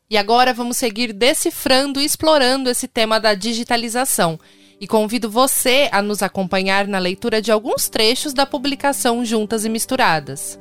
E 0.09 0.17
agora 0.17 0.53
vamos 0.53 0.77
seguir 0.77 1.11
decifrando 1.11 1.99
e 1.99 2.05
explorando 2.05 2.69
esse 2.69 2.87
tema 2.87 3.19
da 3.19 3.33
digitalização 3.33 4.39
e 4.83 4.87
convido 4.87 5.29
você 5.29 5.87
a 5.93 6.01
nos 6.01 6.21
acompanhar 6.21 6.89
na 6.89 6.99
leitura 6.99 7.41
de 7.41 7.53
alguns 7.53 7.87
trechos 7.87 8.33
da 8.33 8.45
publicação 8.45 9.23
Juntas 9.23 9.63
e 9.63 9.69
Misturadas. 9.69 10.59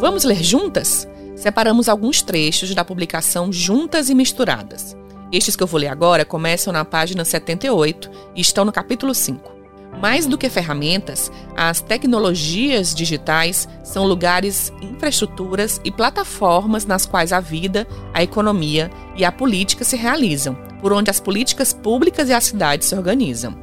Vamos 0.00 0.24
ler 0.24 0.42
juntas? 0.42 1.06
Separamos 1.36 1.88
alguns 1.88 2.20
trechos 2.20 2.74
da 2.74 2.84
publicação 2.84 3.52
Juntas 3.52 4.10
e 4.10 4.14
Misturadas. 4.16 4.96
Estes 5.30 5.54
que 5.54 5.62
eu 5.62 5.68
vou 5.68 5.78
ler 5.78 5.86
agora 5.86 6.24
começam 6.24 6.72
na 6.72 6.84
página 6.84 7.24
78 7.24 8.10
e 8.34 8.40
estão 8.40 8.64
no 8.64 8.72
capítulo 8.72 9.14
5. 9.14 9.57
Mais 10.00 10.26
do 10.26 10.38
que 10.38 10.48
ferramentas, 10.48 11.30
as 11.56 11.80
tecnologias 11.80 12.94
digitais 12.94 13.68
são 13.82 14.06
lugares, 14.06 14.72
infraestruturas 14.80 15.80
e 15.84 15.90
plataformas 15.90 16.86
nas 16.86 17.04
quais 17.04 17.32
a 17.32 17.40
vida, 17.40 17.86
a 18.14 18.22
economia 18.22 18.90
e 19.16 19.24
a 19.24 19.32
política 19.32 19.84
se 19.84 19.96
realizam, 19.96 20.54
por 20.80 20.92
onde 20.92 21.10
as 21.10 21.18
políticas 21.18 21.72
públicas 21.72 22.28
e 22.28 22.32
as 22.32 22.44
cidades 22.44 22.86
se 22.86 22.94
organizam. 22.94 23.56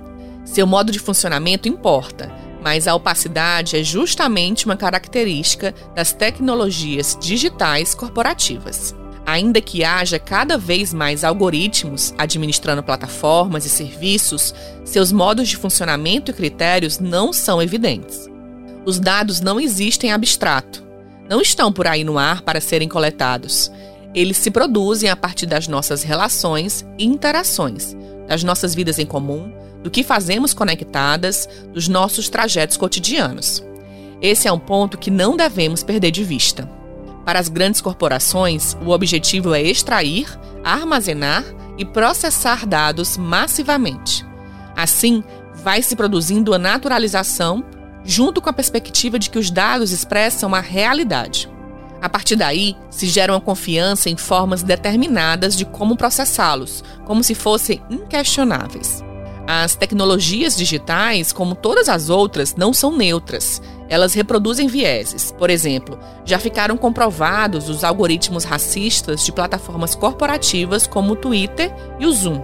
Seu 0.44 0.68
modo 0.68 0.92
de 0.92 1.00
funcionamento 1.00 1.70
importa, 1.70 2.30
mas 2.62 2.86
a 2.86 2.96
opacidade 2.96 3.78
é 3.78 3.84
justamente 3.84 4.66
uma 4.66 4.76
característica 4.76 5.74
das 5.96 6.12
tecnologias 6.12 7.18
digitais 7.20 7.96
corporativas. 7.96 8.94
Ainda 9.26 9.60
que 9.60 9.84
haja 9.84 10.20
cada 10.20 10.58
vez 10.58 10.94
mais 10.94 11.24
algoritmos 11.24 12.14
administrando 12.18 12.84
plataformas 12.84 13.66
e 13.66 13.70
serviços, 13.70 14.54
seus 14.84 15.12
modos 15.12 15.48
de 15.48 15.58
funcionamento 15.58 16.30
e 16.30 16.34
critérios 16.34 17.00
não 17.00 17.34
são 17.34 17.62
evidentes. 17.62 18.30
Os 18.86 19.00
dados 19.00 19.42
não 19.42 19.60
existem 19.60 20.12
abstrato, 20.12 20.84
não 21.28 21.42
estão 21.42 21.74
por 21.74 21.88
aí 21.88 22.04
no 22.04 22.20
ar 22.20 22.44
para 22.44 22.62
serem 22.62 22.88
coletados. 22.88 23.72
Eles 24.14 24.38
se 24.38 24.52
produzem 24.52 25.10
a 25.10 25.16
partir 25.16 25.48
das 25.48 25.68
nossas 25.68 26.04
relações 26.04 26.86
e 26.98 27.06
interações, 27.06 27.96
das 28.28 28.44
nossas 28.44 28.76
vidas 28.76 29.00
em 29.00 29.06
comum, 29.06 29.52
do 29.84 29.90
que 29.90 30.04
fazemos 30.04 30.54
conectadas, 30.54 31.50
dos 31.74 31.88
nossos 31.88 32.30
trajetos 32.30 32.78
cotidianos. 32.78 33.64
Esse 34.22 34.48
é 34.48 34.52
um 34.52 34.60
ponto 34.60 34.98
que 34.98 35.12
não 35.12 35.36
devemos 35.36 35.84
perder 35.84 36.12
de 36.12 36.24
vista. 36.24 36.70
Para 37.26 37.40
as 37.40 37.50
grandes 37.50 37.82
corporações, 37.82 38.78
o 38.86 38.92
objetivo 38.92 39.54
é 39.54 39.62
extrair, 39.62 40.28
armazenar 40.64 41.44
e 41.78 41.84
processar 41.84 42.66
dados 42.66 43.18
massivamente. 43.18 44.26
Assim, 44.76 45.24
vai 45.54 45.82
se 45.82 45.96
produzindo 45.96 46.54
a 46.54 46.60
naturalização, 46.60 47.66
junto 48.04 48.40
com 48.40 48.50
a 48.50 48.54
perspectiva 48.54 49.18
de 49.18 49.30
que 49.30 49.40
os 49.40 49.50
dados 49.50 49.92
expressam 49.92 50.54
a 50.54 50.60
realidade. 50.60 51.50
A 52.02 52.08
partir 52.08 52.36
daí, 52.36 52.76
se 52.92 53.08
gera 53.08 53.34
uma 53.34 53.42
confiança 53.42 54.10
em 54.10 54.16
formas 54.16 54.62
determinadas 54.62 55.56
de 55.56 55.66
como 55.66 55.98
processá-los, 55.98 56.84
como 57.06 57.24
se 57.24 57.34
fossem 57.34 57.82
inquestionáveis. 57.90 59.04
As 59.48 59.76
tecnologias 59.76 60.56
digitais, 60.56 61.32
como 61.32 61.54
todas 61.54 61.88
as 61.88 62.10
outras, 62.10 62.56
não 62.56 62.74
são 62.74 62.96
neutras 62.96 63.62
elas 63.90 64.14
reproduzem 64.14 64.68
vieses. 64.68 65.34
Por 65.38 65.50
exemplo, 65.50 65.98
já 66.24 66.40
ficaram 66.40 66.78
comprovados 66.78 67.70
os 67.70 67.84
algoritmos 67.84 68.44
racistas 68.44 69.24
de 69.24 69.32
plataformas 69.32 69.96
corporativas 69.96 70.88
como 70.88 71.14
o 71.14 71.16
Twitter 71.16 71.74
e 72.00 72.06
o 72.06 72.12
Zoom, 72.12 72.42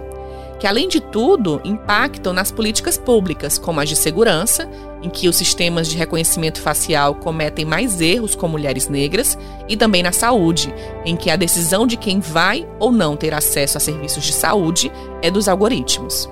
que 0.58 0.66
além 0.66 0.88
de 0.88 1.00
tudo 1.00 1.60
impactam 1.64 2.32
nas 2.32 2.52
políticas 2.52 2.96
públicas, 2.96 3.58
como 3.58 3.80
as 3.80 3.88
de 3.88 3.96
segurança, 3.96 4.68
em 5.02 5.10
que 5.10 5.28
os 5.28 5.34
sistemas 5.34 5.88
de 5.88 5.96
reconhecimento 5.96 6.60
facial 6.60 7.16
cometem 7.16 7.64
mais 7.64 8.00
erros 8.00 8.36
com 8.36 8.46
mulheres 8.46 8.88
negras, 8.88 9.36
e 9.68 9.76
também 9.76 10.02
na 10.02 10.12
saúde, 10.12 10.72
em 11.04 11.16
que 11.16 11.30
a 11.30 11.36
decisão 11.36 11.86
de 11.86 11.96
quem 11.96 12.20
vai 12.20 12.68
ou 12.78 12.92
não 12.92 13.16
ter 13.16 13.34
acesso 13.34 13.76
a 13.76 13.80
serviços 13.80 14.22
de 14.22 14.32
saúde 14.32 14.92
é 15.20 15.30
dos 15.30 15.48
algoritmos. 15.48 16.28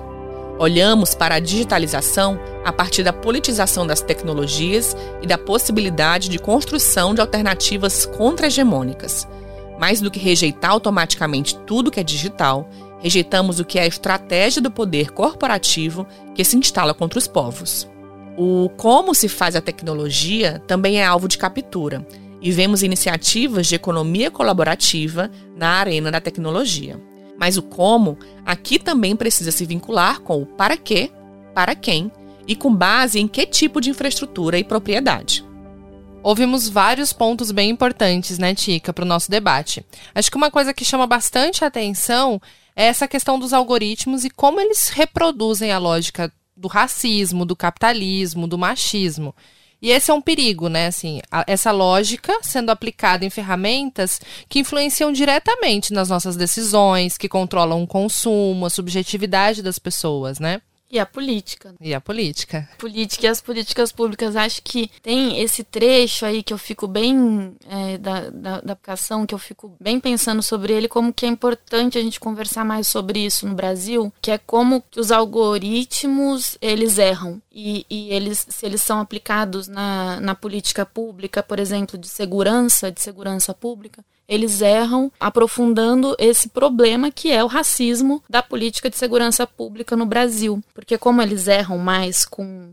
Olhamos 0.61 1.15
para 1.15 1.33
a 1.33 1.39
digitalização 1.39 2.39
a 2.63 2.71
partir 2.71 3.01
da 3.01 3.11
politização 3.11 3.87
das 3.87 3.99
tecnologias 3.99 4.95
e 5.19 5.25
da 5.25 5.35
possibilidade 5.35 6.29
de 6.29 6.37
construção 6.37 7.15
de 7.15 7.19
alternativas 7.19 8.05
contra-hegemônicas. 8.05 9.27
Mais 9.79 10.01
do 10.01 10.11
que 10.11 10.19
rejeitar 10.19 10.69
automaticamente 10.69 11.57
tudo 11.65 11.89
que 11.89 11.99
é 11.99 12.03
digital, 12.03 12.69
rejeitamos 12.99 13.59
o 13.59 13.65
que 13.65 13.79
é 13.79 13.81
a 13.81 13.87
estratégia 13.87 14.61
do 14.61 14.69
poder 14.69 15.09
corporativo 15.09 16.05
que 16.35 16.45
se 16.45 16.55
instala 16.55 16.93
contra 16.93 17.17
os 17.17 17.27
povos. 17.27 17.89
O 18.37 18.69
como 18.77 19.15
se 19.15 19.27
faz 19.27 19.55
a 19.55 19.61
tecnologia 19.61 20.61
também 20.67 21.01
é 21.01 21.03
alvo 21.03 21.27
de 21.27 21.39
captura, 21.39 22.05
e 22.39 22.51
vemos 22.51 22.83
iniciativas 22.83 23.65
de 23.65 23.73
economia 23.73 24.29
colaborativa 24.29 25.31
na 25.57 25.69
arena 25.69 26.11
da 26.11 26.21
tecnologia. 26.21 26.99
Mas 27.41 27.57
o 27.57 27.63
como 27.63 28.19
aqui 28.45 28.77
também 28.77 29.15
precisa 29.15 29.49
se 29.49 29.65
vincular 29.65 30.21
com 30.21 30.43
o 30.43 30.45
para 30.45 30.77
quê, 30.77 31.11
para 31.55 31.73
quem 31.73 32.11
e 32.47 32.55
com 32.55 32.71
base 32.71 33.19
em 33.19 33.27
que 33.27 33.47
tipo 33.47 33.81
de 33.81 33.89
infraestrutura 33.89 34.59
e 34.59 34.63
propriedade. 34.63 35.43
Ouvimos 36.21 36.69
vários 36.69 37.11
pontos 37.11 37.49
bem 37.49 37.71
importantes, 37.71 38.37
né, 38.37 38.53
Tica, 38.53 38.93
para 38.93 39.03
o 39.03 39.07
nosso 39.07 39.31
debate. 39.31 39.83
Acho 40.13 40.29
que 40.29 40.37
uma 40.37 40.51
coisa 40.51 40.71
que 40.71 40.85
chama 40.85 41.07
bastante 41.07 41.65
atenção 41.65 42.39
é 42.75 42.85
essa 42.85 43.07
questão 43.07 43.39
dos 43.39 43.53
algoritmos 43.53 44.23
e 44.23 44.29
como 44.29 44.61
eles 44.61 44.89
reproduzem 44.89 45.71
a 45.71 45.79
lógica 45.79 46.31
do 46.55 46.67
racismo, 46.67 47.43
do 47.43 47.55
capitalismo, 47.55 48.45
do 48.45 48.55
machismo. 48.55 49.33
E 49.81 49.89
esse 49.89 50.11
é 50.11 50.13
um 50.13 50.21
perigo, 50.21 50.67
né? 50.67 50.87
Assim, 50.87 51.21
a, 51.31 51.43
essa 51.47 51.71
lógica 51.71 52.37
sendo 52.43 52.69
aplicada 52.69 53.25
em 53.25 53.29
ferramentas 53.29 54.21
que 54.47 54.59
influenciam 54.59 55.11
diretamente 55.11 55.91
nas 55.91 56.09
nossas 56.09 56.35
decisões, 56.35 57.17
que 57.17 57.27
controlam 57.27 57.81
o 57.81 57.87
consumo, 57.87 58.65
a 58.65 58.69
subjetividade 58.69 59.63
das 59.63 59.79
pessoas, 59.79 60.39
né? 60.39 60.61
E 60.91 60.99
a 60.99 61.05
política. 61.05 61.73
E 61.79 61.93
a 61.93 62.01
política. 62.01 62.67
Política 62.77 63.25
e 63.25 63.29
as 63.29 63.39
políticas 63.39 63.93
públicas. 63.93 64.35
Acho 64.35 64.61
que 64.61 64.91
tem 65.01 65.41
esse 65.41 65.63
trecho 65.63 66.25
aí 66.25 66.43
que 66.43 66.51
eu 66.51 66.57
fico 66.57 66.85
bem 66.85 67.55
é, 67.69 67.97
da, 67.97 68.29
da, 68.29 68.61
da 68.61 68.73
aplicação, 68.73 69.25
que 69.25 69.33
eu 69.33 69.39
fico 69.39 69.73
bem 69.79 70.01
pensando 70.01 70.43
sobre 70.43 70.73
ele, 70.73 70.89
como 70.89 71.13
que 71.13 71.25
é 71.25 71.29
importante 71.29 71.97
a 71.97 72.01
gente 72.01 72.19
conversar 72.19 72.65
mais 72.65 72.89
sobre 72.89 73.25
isso 73.25 73.47
no 73.47 73.55
Brasil, 73.55 74.11
que 74.21 74.31
é 74.31 74.37
como 74.37 74.83
que 74.91 74.99
os 74.99 75.13
algoritmos 75.13 76.57
eles 76.61 76.97
erram. 76.97 77.41
E, 77.49 77.85
e 77.89 78.13
eles, 78.13 78.45
se 78.49 78.65
eles 78.65 78.81
são 78.81 78.99
aplicados 78.99 79.69
na, 79.69 80.19
na 80.19 80.35
política 80.35 80.85
pública, 80.85 81.41
por 81.41 81.57
exemplo, 81.57 81.97
de 81.97 82.09
segurança, 82.09 82.91
de 82.91 83.01
segurança 83.01 83.53
pública, 83.53 84.03
eles 84.31 84.61
erram 84.61 85.11
aprofundando 85.19 86.15
esse 86.17 86.47
problema 86.47 87.11
que 87.11 87.29
é 87.29 87.43
o 87.43 87.47
racismo 87.47 88.23
da 88.29 88.41
política 88.41 88.89
de 88.89 88.97
segurança 88.97 89.45
pública 89.45 89.93
no 89.93 90.05
Brasil. 90.05 90.63
Porque 90.73 90.97
como 90.97 91.21
eles 91.21 91.49
erram 91.49 91.77
mais 91.77 92.23
com, 92.23 92.71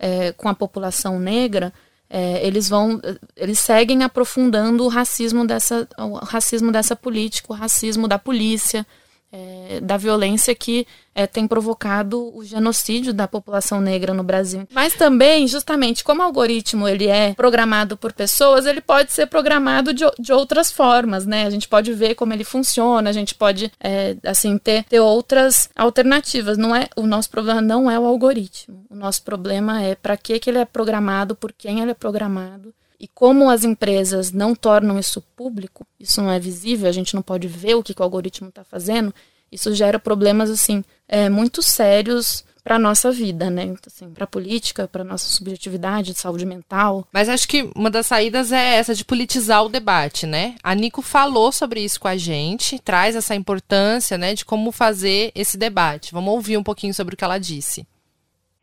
é, 0.00 0.32
com 0.32 0.48
a 0.48 0.54
população 0.54 1.20
negra, 1.20 1.72
é, 2.10 2.44
eles 2.44 2.68
vão 2.68 3.00
eles 3.36 3.60
seguem 3.60 4.02
aprofundando 4.02 4.84
o 4.84 4.88
racismo 4.88 5.46
dessa 5.46 5.88
o 5.96 6.16
racismo 6.24 6.72
dessa 6.72 6.96
política, 6.96 7.52
o 7.52 7.56
racismo 7.56 8.08
da 8.08 8.18
polícia, 8.18 8.84
é, 9.32 9.80
da 9.80 9.96
violência 9.96 10.54
que 10.54 10.86
é, 11.14 11.26
tem 11.26 11.46
provocado 11.46 12.36
o 12.36 12.44
genocídio 12.44 13.12
da 13.12 13.26
população 13.26 13.80
negra 13.80 14.12
no 14.12 14.22
Brasil. 14.22 14.66
Mas 14.72 14.94
também, 14.94 15.48
justamente, 15.48 16.04
como 16.04 16.20
o 16.20 16.24
algoritmo 16.24 16.86
ele 16.86 17.06
é 17.06 17.34
programado 17.34 17.96
por 17.96 18.12
pessoas, 18.12 18.66
ele 18.66 18.80
pode 18.80 19.12
ser 19.12 19.26
programado 19.26 19.94
de, 19.94 20.04
de 20.18 20.32
outras 20.32 20.70
formas, 20.70 21.24
né? 21.26 21.46
A 21.46 21.50
gente 21.50 21.68
pode 21.68 21.92
ver 21.92 22.14
como 22.14 22.32
ele 22.32 22.44
funciona, 22.44 23.08
a 23.08 23.12
gente 23.12 23.34
pode, 23.34 23.72
é, 23.80 24.16
assim, 24.24 24.58
ter, 24.58 24.84
ter 24.84 25.00
outras 25.00 25.70
alternativas. 25.74 26.58
Não 26.58 26.74
é 26.74 26.88
O 26.96 27.06
nosso 27.06 27.30
problema 27.30 27.60
não 27.60 27.90
é 27.90 27.98
o 27.98 28.06
algoritmo. 28.06 28.84
O 28.90 28.94
nosso 28.94 29.22
problema 29.22 29.82
é 29.82 29.94
para 29.94 30.16
que, 30.16 30.38
que 30.38 30.50
ele 30.50 30.58
é 30.58 30.64
programado, 30.64 31.34
por 31.34 31.52
quem 31.52 31.80
ele 31.80 31.90
é 31.90 31.94
programado 31.94 32.74
e 32.98 33.06
como 33.06 33.50
as 33.50 33.64
empresas 33.64 34.32
não 34.32 34.54
tornam 34.54 34.98
isso 34.98 35.20
público, 35.20 35.86
isso 35.98 36.22
não 36.22 36.30
é 36.30 36.38
visível, 36.38 36.88
a 36.88 36.92
gente 36.92 37.14
não 37.14 37.22
pode 37.22 37.46
ver 37.46 37.74
o 37.74 37.82
que, 37.82 37.94
que 37.94 38.00
o 38.00 38.04
algoritmo 38.04 38.48
está 38.48 38.64
fazendo, 38.64 39.14
isso 39.50 39.74
gera 39.74 39.98
problemas 39.98 40.50
assim 40.50 40.84
é, 41.08 41.28
muito 41.28 41.62
sérios 41.62 42.44
para 42.66 42.80
nossa 42.80 43.12
vida, 43.12 43.48
né? 43.48 43.62
Então, 43.62 43.82
assim, 43.86 44.10
para 44.10 44.26
política, 44.26 44.88
para 44.88 45.04
nossa 45.04 45.28
subjetividade, 45.28 46.12
de 46.12 46.18
saúde 46.18 46.44
mental. 46.44 47.06
Mas 47.12 47.28
acho 47.28 47.46
que 47.46 47.70
uma 47.76 47.88
das 47.88 48.08
saídas 48.08 48.50
é 48.50 48.74
essa 48.74 48.92
de 48.92 49.04
politizar 49.04 49.64
o 49.64 49.68
debate, 49.68 50.26
né? 50.26 50.56
A 50.64 50.74
Nico 50.74 51.00
falou 51.00 51.52
sobre 51.52 51.80
isso 51.84 52.00
com 52.00 52.08
a 52.08 52.16
gente, 52.16 52.80
traz 52.80 53.14
essa 53.14 53.36
importância, 53.36 54.18
né, 54.18 54.34
de 54.34 54.44
como 54.44 54.72
fazer 54.72 55.30
esse 55.32 55.56
debate. 55.56 56.12
Vamos 56.12 56.34
ouvir 56.34 56.56
um 56.56 56.64
pouquinho 56.64 56.92
sobre 56.92 57.14
o 57.14 57.16
que 57.16 57.22
ela 57.22 57.38
disse. 57.38 57.86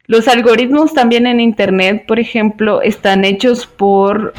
Los 0.05 0.27
algoritmos 0.27 0.93
también 0.93 1.25
en 1.27 1.39
Internet, 1.39 2.05
por 2.05 2.19
ejemplo, 2.19 2.81
están 2.81 3.23
hechos 3.23 3.65
por 3.65 4.33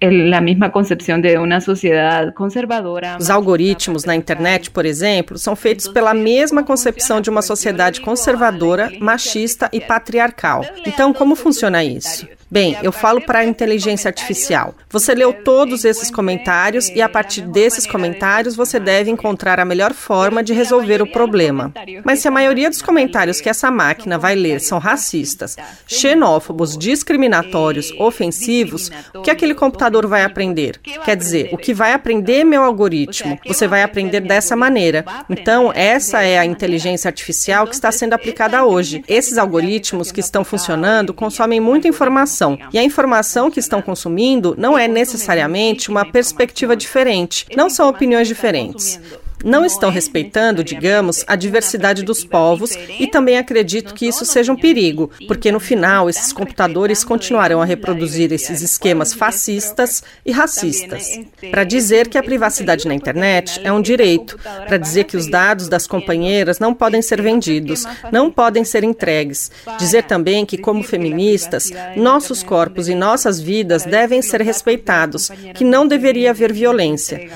la 0.00 0.40
mesma 0.40 0.70
concepção 0.70 1.18
de 1.20 1.36
uma 1.38 1.60
sociedade 1.60 2.32
conservadora. 2.32 3.16
Os 3.18 3.30
algoritmos 3.30 4.04
na 4.04 4.14
internet, 4.14 4.70
por 4.70 4.84
exemplo, 4.84 5.38
são 5.38 5.56
feitos 5.56 5.88
pela 5.88 6.14
mesma 6.14 6.62
concepção 6.62 7.20
de 7.20 7.30
uma 7.30 7.42
sociedade 7.42 8.00
conservadora, 8.00 8.92
machista 9.00 9.68
e 9.72 9.80
patriarcal. 9.80 10.64
Então, 10.86 11.12
como 11.12 11.34
funciona 11.34 11.82
isso? 11.82 12.28
Bem, 12.50 12.78
eu 12.82 12.90
falo 12.90 13.20
para 13.20 13.40
a 13.40 13.44
inteligência 13.44 14.08
artificial. 14.08 14.74
Você 14.88 15.14
leu 15.14 15.34
todos 15.34 15.84
esses 15.84 16.10
comentários 16.10 16.88
e 16.88 17.02
a 17.02 17.08
partir 17.08 17.42
desses 17.42 17.86
comentários 17.86 18.56
você 18.56 18.80
deve 18.80 19.10
encontrar 19.10 19.60
a 19.60 19.66
melhor 19.66 19.92
forma 19.92 20.42
de 20.42 20.54
resolver 20.54 21.02
o 21.02 21.12
problema. 21.12 21.74
Mas 22.02 22.20
se 22.20 22.28
a 22.28 22.30
maioria 22.30 22.70
dos 22.70 22.80
comentários 22.80 23.38
que 23.38 23.50
essa 23.50 23.70
máquina 23.70 24.16
vai 24.16 24.34
ler 24.34 24.60
são 24.60 24.78
racistas, 24.78 25.58
xenófobos, 25.86 26.76
discriminatórios, 26.78 27.92
ofensivos, 27.98 28.90
o 29.14 29.20
que 29.20 29.30
aquele 29.30 29.54
computador 29.54 30.06
vai 30.06 30.24
aprender? 30.24 30.78
Quer 31.04 31.16
dizer, 31.16 31.50
o 31.52 31.58
que 31.58 31.74
vai 31.74 31.92
aprender 31.92 32.44
meu 32.44 32.64
algoritmo? 32.64 33.38
Você 33.46 33.68
vai 33.68 33.82
aprender 33.82 34.20
dessa 34.20 34.56
maneira. 34.56 35.04
Então, 35.28 35.70
essa 35.74 36.22
é 36.22 36.38
a 36.38 36.46
inteligência 36.46 37.08
artificial 37.08 37.66
que 37.66 37.74
está 37.74 37.92
sendo 37.92 38.14
aplicada 38.14 38.64
hoje. 38.64 39.04
Esses 39.06 39.36
algoritmos 39.36 40.10
que 40.10 40.20
estão 40.20 40.44
funcionando 40.44 41.12
consomem 41.12 41.60
muita 41.60 41.88
informação 41.88 42.37
informação. 42.38 42.58
E 42.72 42.78
a 42.78 42.84
informação 42.84 43.50
que 43.50 43.58
estão 43.58 43.82
consumindo 43.82 44.54
não 44.56 44.78
é 44.78 44.86
necessariamente 44.86 45.90
uma 45.90 46.04
perspectiva 46.04 46.76
diferente, 46.76 47.46
não 47.56 47.68
são 47.68 47.88
opiniões 47.88 48.28
diferentes 48.28 49.00
não 49.44 49.64
estão 49.64 49.90
respeitando, 49.90 50.64
digamos, 50.64 51.24
a 51.26 51.36
diversidade 51.36 52.02
dos 52.02 52.24
povos 52.24 52.72
e 52.98 53.06
também 53.06 53.38
acredito 53.38 53.94
que 53.94 54.06
isso 54.06 54.24
seja 54.24 54.52
um 54.52 54.56
perigo, 54.56 55.10
porque 55.26 55.52
no 55.52 55.60
final 55.60 56.08
esses 56.08 56.32
computadores 56.32 57.04
continuarão 57.04 57.62
a 57.62 57.64
reproduzir 57.64 58.32
esses 58.32 58.62
esquemas 58.62 59.14
fascistas 59.14 60.02
e 60.24 60.32
racistas. 60.32 61.20
Para 61.50 61.64
dizer 61.64 62.08
que 62.08 62.18
a 62.18 62.22
privacidade 62.22 62.86
na 62.86 62.94
internet 62.94 63.60
é 63.62 63.72
um 63.72 63.80
direito, 63.80 64.38
para 64.66 64.76
dizer 64.76 65.04
que 65.04 65.16
os 65.16 65.30
dados 65.30 65.68
das 65.68 65.86
companheiras 65.86 66.58
não 66.58 66.74
podem 66.74 67.02
ser 67.02 67.22
vendidos, 67.22 67.84
não 68.10 68.30
podem 68.30 68.64
ser 68.64 68.84
entregues. 68.84 69.50
Dizer 69.78 70.04
também 70.04 70.44
que, 70.44 70.58
como 70.58 70.82
feministas, 70.82 71.70
nossos 71.96 72.42
corpos 72.42 72.88
e 72.88 72.94
nossas 72.94 73.40
vidas 73.40 73.84
devem 73.84 74.22
ser 74.22 74.42
respeitados, 74.42 75.30
que 75.54 75.64
não 75.64 75.86
deveria 75.86 76.30
haver 76.30 76.52
violência 76.52 77.28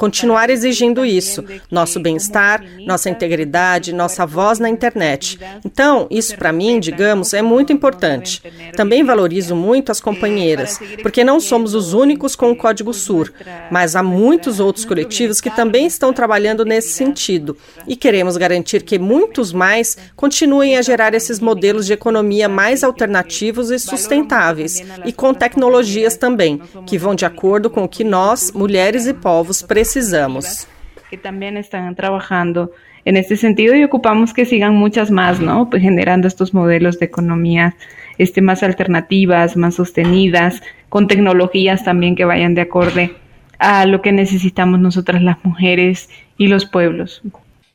continuar 0.00 0.48
exigindo 0.48 1.04
isso, 1.04 1.44
nosso 1.70 2.00
bem-estar, 2.00 2.64
nossa 2.86 3.10
integridade, 3.10 3.92
nossa 3.92 4.24
voz 4.24 4.58
na 4.58 4.66
internet. 4.66 5.38
Então, 5.62 6.06
isso 6.10 6.38
para 6.38 6.50
mim, 6.50 6.80
digamos, 6.80 7.34
é 7.34 7.42
muito 7.42 7.70
importante. 7.70 8.42
Também 8.74 9.04
valorizo 9.04 9.54
muito 9.54 9.92
as 9.92 10.00
companheiras, 10.00 10.80
porque 11.02 11.22
não 11.22 11.38
somos 11.38 11.74
os 11.74 11.92
únicos 11.92 12.34
com 12.34 12.50
o 12.50 12.56
Código 12.56 12.94
SUR, 12.94 13.30
mas 13.70 13.94
há 13.94 14.02
muitos 14.02 14.58
outros 14.58 14.86
coletivos 14.86 15.38
que 15.38 15.50
também 15.50 15.84
estão 15.84 16.14
trabalhando 16.14 16.64
nesse 16.64 16.94
sentido 16.94 17.54
e 17.86 17.94
queremos 17.94 18.38
garantir 18.38 18.82
que 18.82 18.98
muitos 18.98 19.52
mais 19.52 19.98
continuem 20.16 20.78
a 20.78 20.82
gerar 20.82 21.12
esses 21.12 21.38
modelos 21.38 21.84
de 21.84 21.92
economia 21.92 22.48
mais 22.48 22.82
alternativos 22.82 23.70
e 23.70 23.78
sustentáveis 23.78 24.82
e 25.04 25.12
com 25.12 25.34
tecnologias 25.34 26.16
também, 26.16 26.58
que 26.86 26.96
vão 26.96 27.14
de 27.14 27.26
acordo 27.26 27.68
com 27.68 27.84
o 27.84 27.88
que 27.88 28.02
nós, 28.02 28.50
mulheres 28.52 29.06
e 29.06 29.12
povos, 29.12 29.60
precisamos 29.60 29.89
Que 31.08 31.16
também 31.16 31.56
estão 31.58 31.94
trabalhando 31.94 32.70
en 33.04 33.16
este 33.16 33.36
sentido 33.36 33.74
y 33.74 33.84
ocupamos 33.84 34.32
que 34.32 34.44
sigan 34.44 34.74
muchas 34.74 35.10
más, 35.10 35.40
¿no? 35.40 35.68
Pues 35.70 35.82
generando 35.82 36.28
estos 36.28 36.54
modelos 36.54 36.98
de 36.98 37.06
economía 37.06 37.74
este, 38.18 38.42
más 38.42 38.62
alternativas, 38.62 39.56
más 39.56 39.74
sostenidas, 39.74 40.62
con 40.88 41.06
tecnologías 41.06 41.84
también 41.84 42.14
que 42.14 42.24
vayan 42.24 42.54
de 42.54 42.62
acorde 42.62 43.16
a 43.58 43.86
lo 43.86 44.02
que 44.02 44.12
necesitamos 44.12 44.80
nosotras 44.80 45.22
las 45.22 45.42
mujeres 45.44 46.08
y 46.36 46.48
los 46.48 46.66
pueblos. 46.66 47.22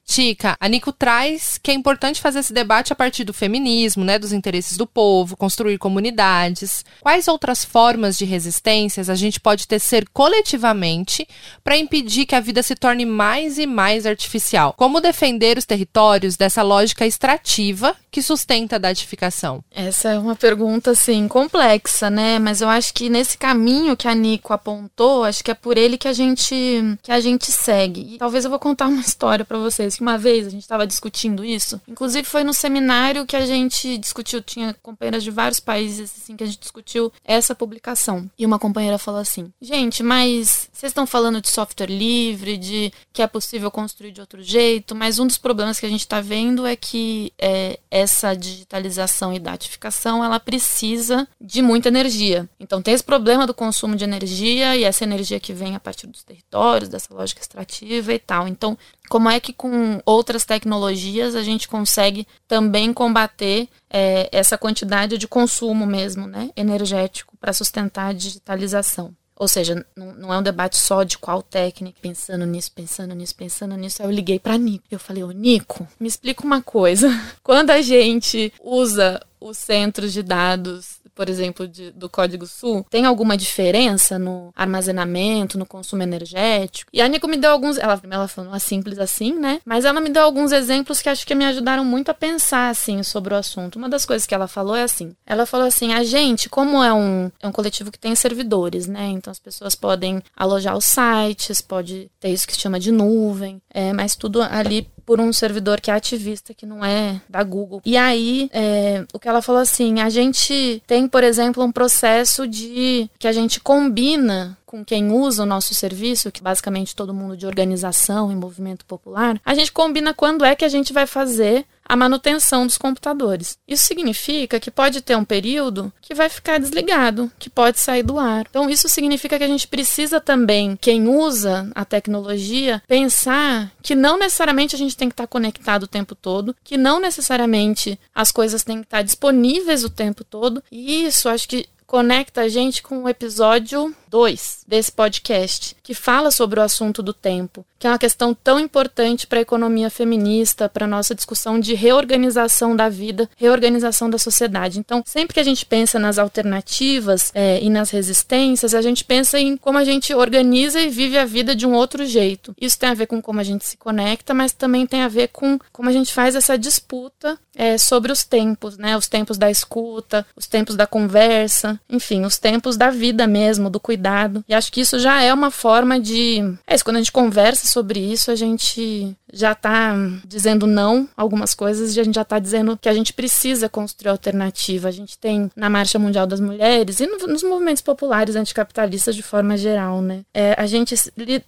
Tica, 0.06 0.56
a 0.60 0.70
Nico 0.70 0.92
traz 0.92 1.58
que 1.58 1.72
é 1.72 1.74
importante 1.74 2.22
fazer 2.22 2.40
esse 2.40 2.54
debate 2.54 2.94
a 2.94 2.96
partir 2.96 3.24
do 3.24 3.34
feminismo, 3.34 4.06
né, 4.06 4.20
dos 4.20 4.32
interesses 4.32 4.78
do 4.78 4.86
povo, 4.86 5.36
construir 5.36 5.80
comunidades. 5.80 6.86
Quais 7.02 7.28
outras 7.28 7.66
formas 7.66 8.16
de 8.16 8.24
resistências 8.24 9.10
a 9.10 9.16
gente 9.16 9.40
pode 9.40 9.68
tecer 9.68 10.08
coletivamente 10.14 11.28
para 11.64 11.78
impedir 11.78 12.28
que 12.28 12.36
a 12.36 12.40
vida 12.40 12.62
se 12.62 12.76
torne 12.76 13.04
mais 13.04 13.58
e 13.58 13.66
mais 13.66 14.06
artificial? 14.06 14.74
Como 14.78 15.02
defender 15.02 15.58
os 15.58 15.66
territórios 15.66 16.38
dessa 16.38 16.62
lógica 16.62 17.06
extrativa 17.06 17.96
que 18.12 18.22
sustenta 18.22 18.76
a 18.76 18.80
datificação? 18.80 19.64
Essa 19.72 20.10
é 20.12 20.20
uma 20.20 20.36
pergunta 20.36 20.92
assim 20.92 21.28
complexa, 21.28 22.10
né? 22.10 22.38
Mas 22.38 22.62
eu 22.62 22.70
acho 22.70 22.94
que 22.94 23.10
nesse 23.10 23.38
caminho 23.38 23.98
que 23.98 24.08
a 24.08 24.14
Nico 24.14 24.54
apontou, 24.54 25.24
acho 25.24 25.44
que 25.44 25.52
é 25.52 25.56
por 25.56 25.78
ele 25.78 25.98
que 25.98 26.08
a 26.08 26.14
gente 26.14 26.56
que 27.02 27.12
a 27.12 27.20
gente 27.20 27.52
segue. 27.52 28.16
E 28.16 28.18
talvez 28.18 28.46
eu 28.46 28.52
vou 28.52 28.60
contar 28.60 28.88
uma 28.88 29.02
história 29.04 29.44
para 29.44 29.58
vocês 29.58 29.95
que 29.96 30.02
uma 30.02 30.18
vez 30.18 30.48
a 30.48 30.50
gente 30.50 30.62
estava 30.62 30.86
discutindo 30.86 31.44
isso. 31.44 31.82
Inclusive 31.88 32.28
foi 32.28 32.44
no 32.44 32.54
seminário 32.54 33.26
que 33.26 33.36
a 33.36 33.46
gente 33.46 33.98
discutiu, 33.98 34.42
tinha 34.42 34.76
companheiras 34.82 35.24
de 35.24 35.32
vários 35.32 35.60
países 35.60 36.14
assim 36.18 36.36
que 36.36 36.44
a 36.44 36.48
gente 36.48 36.60
discutiu 36.60 37.12
essa 37.24 37.56
publicação. 37.56 38.30
E 38.38 38.46
uma 38.46 38.60
companheira 38.60 38.98
falou 38.98 39.20
assim: 39.20 39.52
"Gente, 39.62 40.04
mas 40.04 40.70
vocês 40.76 40.90
estão 40.92 41.08
falando 41.08 41.40
de 41.40 41.48
software 41.50 41.88
livre, 41.88 42.58
de 42.58 42.92
que 43.14 43.22
é 43.22 43.28
possível 43.28 43.72
construir 43.72 44.12
de 44.12 44.20
outro 44.20 44.44
jeito, 44.44 44.94
mas 44.94 45.20
um 45.20 45.26
dos 45.26 45.38
problemas 45.38 45.80
que 45.80 45.86
a 45.86 45.90
gente 45.90 46.02
está 46.02 46.20
vendo 46.20 46.66
é 46.66 46.76
que 46.76 47.32
é, 47.40 47.80
essa 47.90 48.36
digitalização 48.36 49.34
e 49.34 49.40
datificação 49.40 50.24
ela 50.24 50.38
precisa 50.38 51.26
de 51.40 51.62
muita 51.62 51.88
energia. 51.88 52.50
Então 52.60 52.82
tem 52.82 52.94
esse 52.94 53.04
problema 53.04 53.48
do 53.48 53.54
consumo 53.54 53.96
de 53.96 54.04
energia 54.04 54.76
e 54.76 54.84
essa 54.84 55.06
energia 55.06 55.40
que 55.40 55.54
vem 55.54 55.76
a 55.76 55.80
partir 55.80 56.08
dos 56.08 56.24
territórios, 56.24 56.90
dessa 56.90 57.14
lógica 57.14 57.40
extrativa 57.40 58.14
e 58.14 58.20
tal. 58.20 58.46
Então, 58.46 58.78
como 59.08 59.30
é 59.30 59.40
que 59.40 59.54
com 59.54 60.02
outras 60.06 60.44
tecnologias 60.44 61.36
a 61.36 61.44
gente 61.44 61.70
consegue 61.70 62.28
também 62.50 62.92
combater 62.92 63.70
é, 63.90 64.28
essa 64.30 64.58
quantidade 64.58 65.18
de 65.18 65.26
consumo 65.26 65.86
mesmo, 65.86 66.28
né, 66.28 66.50
energético 66.54 67.38
para 67.38 67.54
sustentar 67.54 68.08
a 68.08 68.14
digitalização. 68.14 69.16
Ou 69.38 69.48
seja, 69.48 69.86
não, 69.96 70.14
não, 70.14 70.34
é 70.34 70.38
um 70.38 70.44
debate 70.44 70.78
só 70.78 71.04
de 71.04 71.18
qual 71.18 71.42
técnica, 71.42 72.00
pensando 72.02 72.46
nisso, 72.46 72.72
pensando 72.72 73.14
nisso, 73.14 73.36
pensando 73.36 73.76
nisso. 73.76 74.02
Aí 74.02 74.08
eu 74.08 74.12
liguei 74.12 74.40
para 74.40 74.58
Nico. 74.58 74.86
Eu 74.90 75.00
falei, 75.00 75.24
ô 75.24 75.32
Nico, 75.32 75.86
me 76.00 76.08
explica 76.08 76.46
uma 76.46 76.62
coisa. 76.62 77.10
Quando 77.44 77.72
a 77.72 77.82
gente 77.82 78.54
usa 78.62 79.22
os 79.40 79.58
centros 79.58 80.14
de 80.14 80.24
dados 80.24 81.00
por 81.16 81.30
exemplo, 81.30 81.68
de, 81.68 81.92
do 81.92 82.10
Código 82.10 82.46
Sul, 82.46 82.86
tem 82.90 83.06
alguma 83.06 83.38
diferença 83.38 84.20
no 84.20 84.52
armazenamento, 84.56 85.58
no 85.58 85.66
consumo 85.66 86.04
energético? 86.04 86.92
E 86.94 87.02
a 87.02 87.08
Nico 87.08 87.28
me 87.28 87.38
deu 87.38 87.52
alguns. 87.52 87.78
Ela, 87.78 88.00
ela 88.10 88.28
falou, 88.28 88.54
é 88.54 88.60
simples 88.60 89.00
assim, 89.00 89.34
né? 89.34 89.60
Mas 89.66 89.86
ela 89.86 90.02
me 90.02 90.10
deu 90.10 90.24
alguns 90.24 90.52
exemplos 90.52 91.02
que 91.02 91.10
acho 91.10 91.26
que 91.26 91.34
me 91.34 91.46
ajudaram 91.46 91.86
muito 91.86 92.10
a 92.10 92.14
pensar, 92.14 92.70
assim, 92.70 93.02
sobre 93.04 93.34
o 93.34 93.38
assunto. 93.38 93.78
Uma 93.78 93.90
das 93.90 94.06
coisas 94.06 94.28
que 94.28 94.36
ela 94.36 94.48
falou 94.48 94.76
é 94.76 94.84
assim: 94.84 95.16
ela 95.26 95.46
falou 95.46 95.66
assim, 95.66 95.94
a 95.94 96.04
gente, 96.04 96.50
como 96.50 96.84
é 96.84 96.94
um, 96.94 97.32
é 97.42 97.48
um 97.48 97.52
coletivo 97.52 97.92
que 97.92 98.00
tem 98.00 98.16
servidores, 98.16 98.88
né? 98.88 99.08
Então 99.08 99.32
as 99.32 99.40
pessoas 99.40 99.76
podem 99.76 100.22
alojar 100.36 100.76
os 100.76 100.86
sites, 100.86 101.62
pode 101.62 102.12
ter 102.20 102.30
isso 102.30 102.48
que 102.48 102.54
se 102.54 102.60
chama 102.60 102.80
de 102.80 102.92
nuvem, 102.92 103.62
é, 103.74 103.94
mas 103.94 104.16
tudo 104.16 104.42
ali 104.42 104.88
por 105.06 105.20
um 105.20 105.32
servidor 105.32 105.80
que 105.80 105.92
é 105.92 105.94
ativista, 105.94 106.54
que 106.54 106.66
não 106.66 106.84
é 106.84 107.22
da 107.30 107.44
Google. 107.44 107.82
E 107.86 107.96
aí, 107.96 108.50
é, 108.54 109.06
o 109.14 109.20
que 109.20 109.28
ela 109.28 109.42
falou 109.42 109.62
assim, 109.62 110.02
a 110.02 110.10
gente 110.10 110.82
tem, 110.88 111.08
por 111.08 111.24
exemplo, 111.24 111.64
um 111.64 111.72
processo 111.72 112.48
de 112.48 113.10
que 113.20 113.28
a 113.28 113.32
gente 113.32 113.60
combina 113.60 114.58
com 114.66 114.84
quem 114.84 115.12
usa 115.12 115.44
o 115.44 115.46
nosso 115.46 115.74
serviço, 115.74 116.32
que 116.32 116.42
basicamente 116.42 116.96
todo 116.96 117.14
mundo 117.14 117.38
de 117.38 117.46
organização 117.46 118.32
e 118.32 118.36
movimento 118.36 118.84
popular, 118.86 119.40
a 119.46 119.54
gente 119.54 119.72
combina 119.72 120.14
quando 120.14 120.44
é 120.44 120.56
que 120.56 120.66
a 120.66 120.70
gente 120.70 120.92
vai 120.92 121.08
fazer 121.08 121.66
a 121.88 121.96
manutenção 121.96 122.66
dos 122.66 122.78
computadores. 122.78 123.58
Isso 123.68 123.86
significa 123.86 124.60
que 124.60 124.72
pode 124.72 125.02
ter 125.02 125.16
um 125.16 125.24
período 125.24 125.94
que 126.02 126.16
vai 126.16 126.30
ficar 126.30 126.60
desligado, 126.60 127.32
que 127.38 127.50
pode 127.50 127.80
sair 127.80 128.04
do 128.04 128.20
ar. 128.20 128.46
Então, 128.50 128.70
isso 128.70 128.90
significa 128.90 129.38
que 129.38 129.44
a 129.44 129.48
gente 129.48 129.68
precisa 129.68 130.20
também, 130.20 130.78
quem 130.80 131.08
usa 131.08 131.70
a 131.76 131.86
tecnologia, 131.86 132.82
pensar 132.88 133.72
que 133.82 133.96
não 133.96 134.18
necessariamente 134.18 134.76
a 134.76 134.78
gente 134.78 134.98
tem 134.98 135.10
que 135.10 135.14
estar 135.14 135.28
conectado 135.28 135.84
o 135.84 135.88
tempo 135.88 136.16
todo, 136.16 136.56
que 136.64 136.78
não 136.78 137.00
necessariamente 137.00 138.00
as 138.14 138.32
coisas 138.32 138.64
têm 138.64 138.80
que 138.80 138.88
estar 138.88 139.02
disponíveis 139.02 139.84
o 139.84 139.90
tempo 139.90 140.24
todo. 140.24 140.64
E 140.72 141.06
isso 141.06 141.30
acho 141.30 141.48
que 141.48 141.68
conecta 141.86 142.42
a 142.42 142.48
gente 142.48 142.82
com 142.82 143.04
o 143.04 143.10
episódio 143.10 143.96
2 144.10 144.66
desse 144.68 144.92
podcast, 144.92 145.76
que 145.84 145.94
fala 145.94 146.32
sobre 146.32 146.60
o 146.60 146.64
assunto 146.64 147.04
do 147.04 147.14
tempo, 147.14 147.66
que 147.78 147.86
é 147.86 147.90
uma 147.90 148.00
questão 148.00 148.34
tão 148.34 148.60
importante 148.60 149.28
para 149.28 149.40
a 149.40 149.42
economia 149.42 149.90
feminista, 149.90 150.70
para 150.70 150.86
a 150.86 150.88
nossa 150.88 151.14
discussão 151.14 151.60
de 151.60 151.74
reorganização 151.74 152.76
da 152.76 152.90
vida, 152.90 153.30
reorganização 153.36 154.10
da 154.10 154.18
sociedade. 154.18 154.80
Então, 154.80 155.04
sempre 155.06 155.34
que 155.34 155.40
a 155.40 155.44
gente 155.44 155.66
pensa 155.66 156.00
nas 156.00 156.18
alternativas 156.18 157.32
é, 157.34 157.62
e 157.62 157.70
nas 157.70 157.90
resistências, 157.90 158.74
a 158.74 158.82
gente 158.82 159.04
pensa 159.04 159.40
em 159.40 159.58
como 159.58 159.78
a 159.78 159.84
gente 159.84 160.14
organiza 160.14 160.80
e 160.80 160.90
vive 160.90 161.18
a 161.18 161.26
vida 161.26 161.56
de 161.56 161.68
um 161.68 161.74
outro 161.74 162.06
jeito. 162.06 162.56
Isso 162.60 162.80
tem 162.80 162.90
a 162.90 162.94
ver 162.94 163.08
com 163.08 163.22
como 163.22 163.40
a 163.40 163.44
gente 163.44 163.66
se 163.66 163.78
conecta, 163.78 164.34
mas 164.34 164.54
também 164.54 164.88
tem 164.88 165.02
a 165.02 165.08
ver 165.08 165.28
com 165.28 165.60
como 165.72 165.90
a 165.90 165.94
gente 165.94 166.14
faz 166.14 166.36
essa 166.36 166.58
disputa 166.58 167.38
é, 167.56 167.78
sobre 167.78 168.12
os 168.12 168.24
tempos, 168.24 168.78
né? 168.78 168.98
Os 168.98 169.08
tempos 169.08 169.38
da 169.38 169.50
escuta, 169.50 170.26
os 170.36 170.46
tempos 170.46 170.76
da 170.76 170.86
conversa, 170.86 171.80
enfim, 171.90 172.26
os 172.26 172.38
tempos 172.38 172.78
da 172.78 172.90
vida 172.90 173.26
mesmo, 173.26 173.70
do 173.70 173.80
cuidado. 173.80 174.44
E 174.48 174.54
acho 174.54 174.72
que 174.72 174.82
isso 174.82 175.00
já 175.00 175.22
é 175.22 175.34
uma 175.34 175.52
forma 175.52 176.00
de. 176.00 176.40
É 176.68 176.76
isso, 176.76 176.84
quando 176.84 176.98
a 176.98 177.00
gente 177.00 177.12
conversa 177.12 177.68
sobre 177.68 178.00
isso, 178.00 178.30
a 178.32 178.36
gente 178.36 179.16
já 179.34 179.52
está 179.52 179.94
dizendo 180.26 180.66
não 180.66 181.08
algumas 181.16 181.54
coisas 181.54 181.96
e 181.96 182.00
a 182.00 182.04
gente 182.04 182.16
já 182.16 182.22
está 182.22 182.40
dizendo 182.40 182.78
que 182.78 182.88
a 182.88 182.94
gente 182.94 183.12
precisa 183.12 183.68
construir 183.68 184.10
alternativa. 184.10 184.88
A 184.88 184.92
gente 184.92 185.18
tem 185.18 185.52
na 185.56 185.70
Marcha 185.70 186.00
Mundial 186.00 186.26
das 186.26 186.40
Mulheres 186.40 187.00
e 187.00 187.08
no, 187.08 187.18
nos 187.28 187.44
movimentos 187.44 187.82
populares 187.82 188.36
anticapitalistas 188.36 189.16
de 189.16 189.22
forma 189.22 189.58
geral, 189.58 190.02
né? 190.02 190.22
É, 190.34 190.56
a 190.58 190.66
gente 190.66 190.96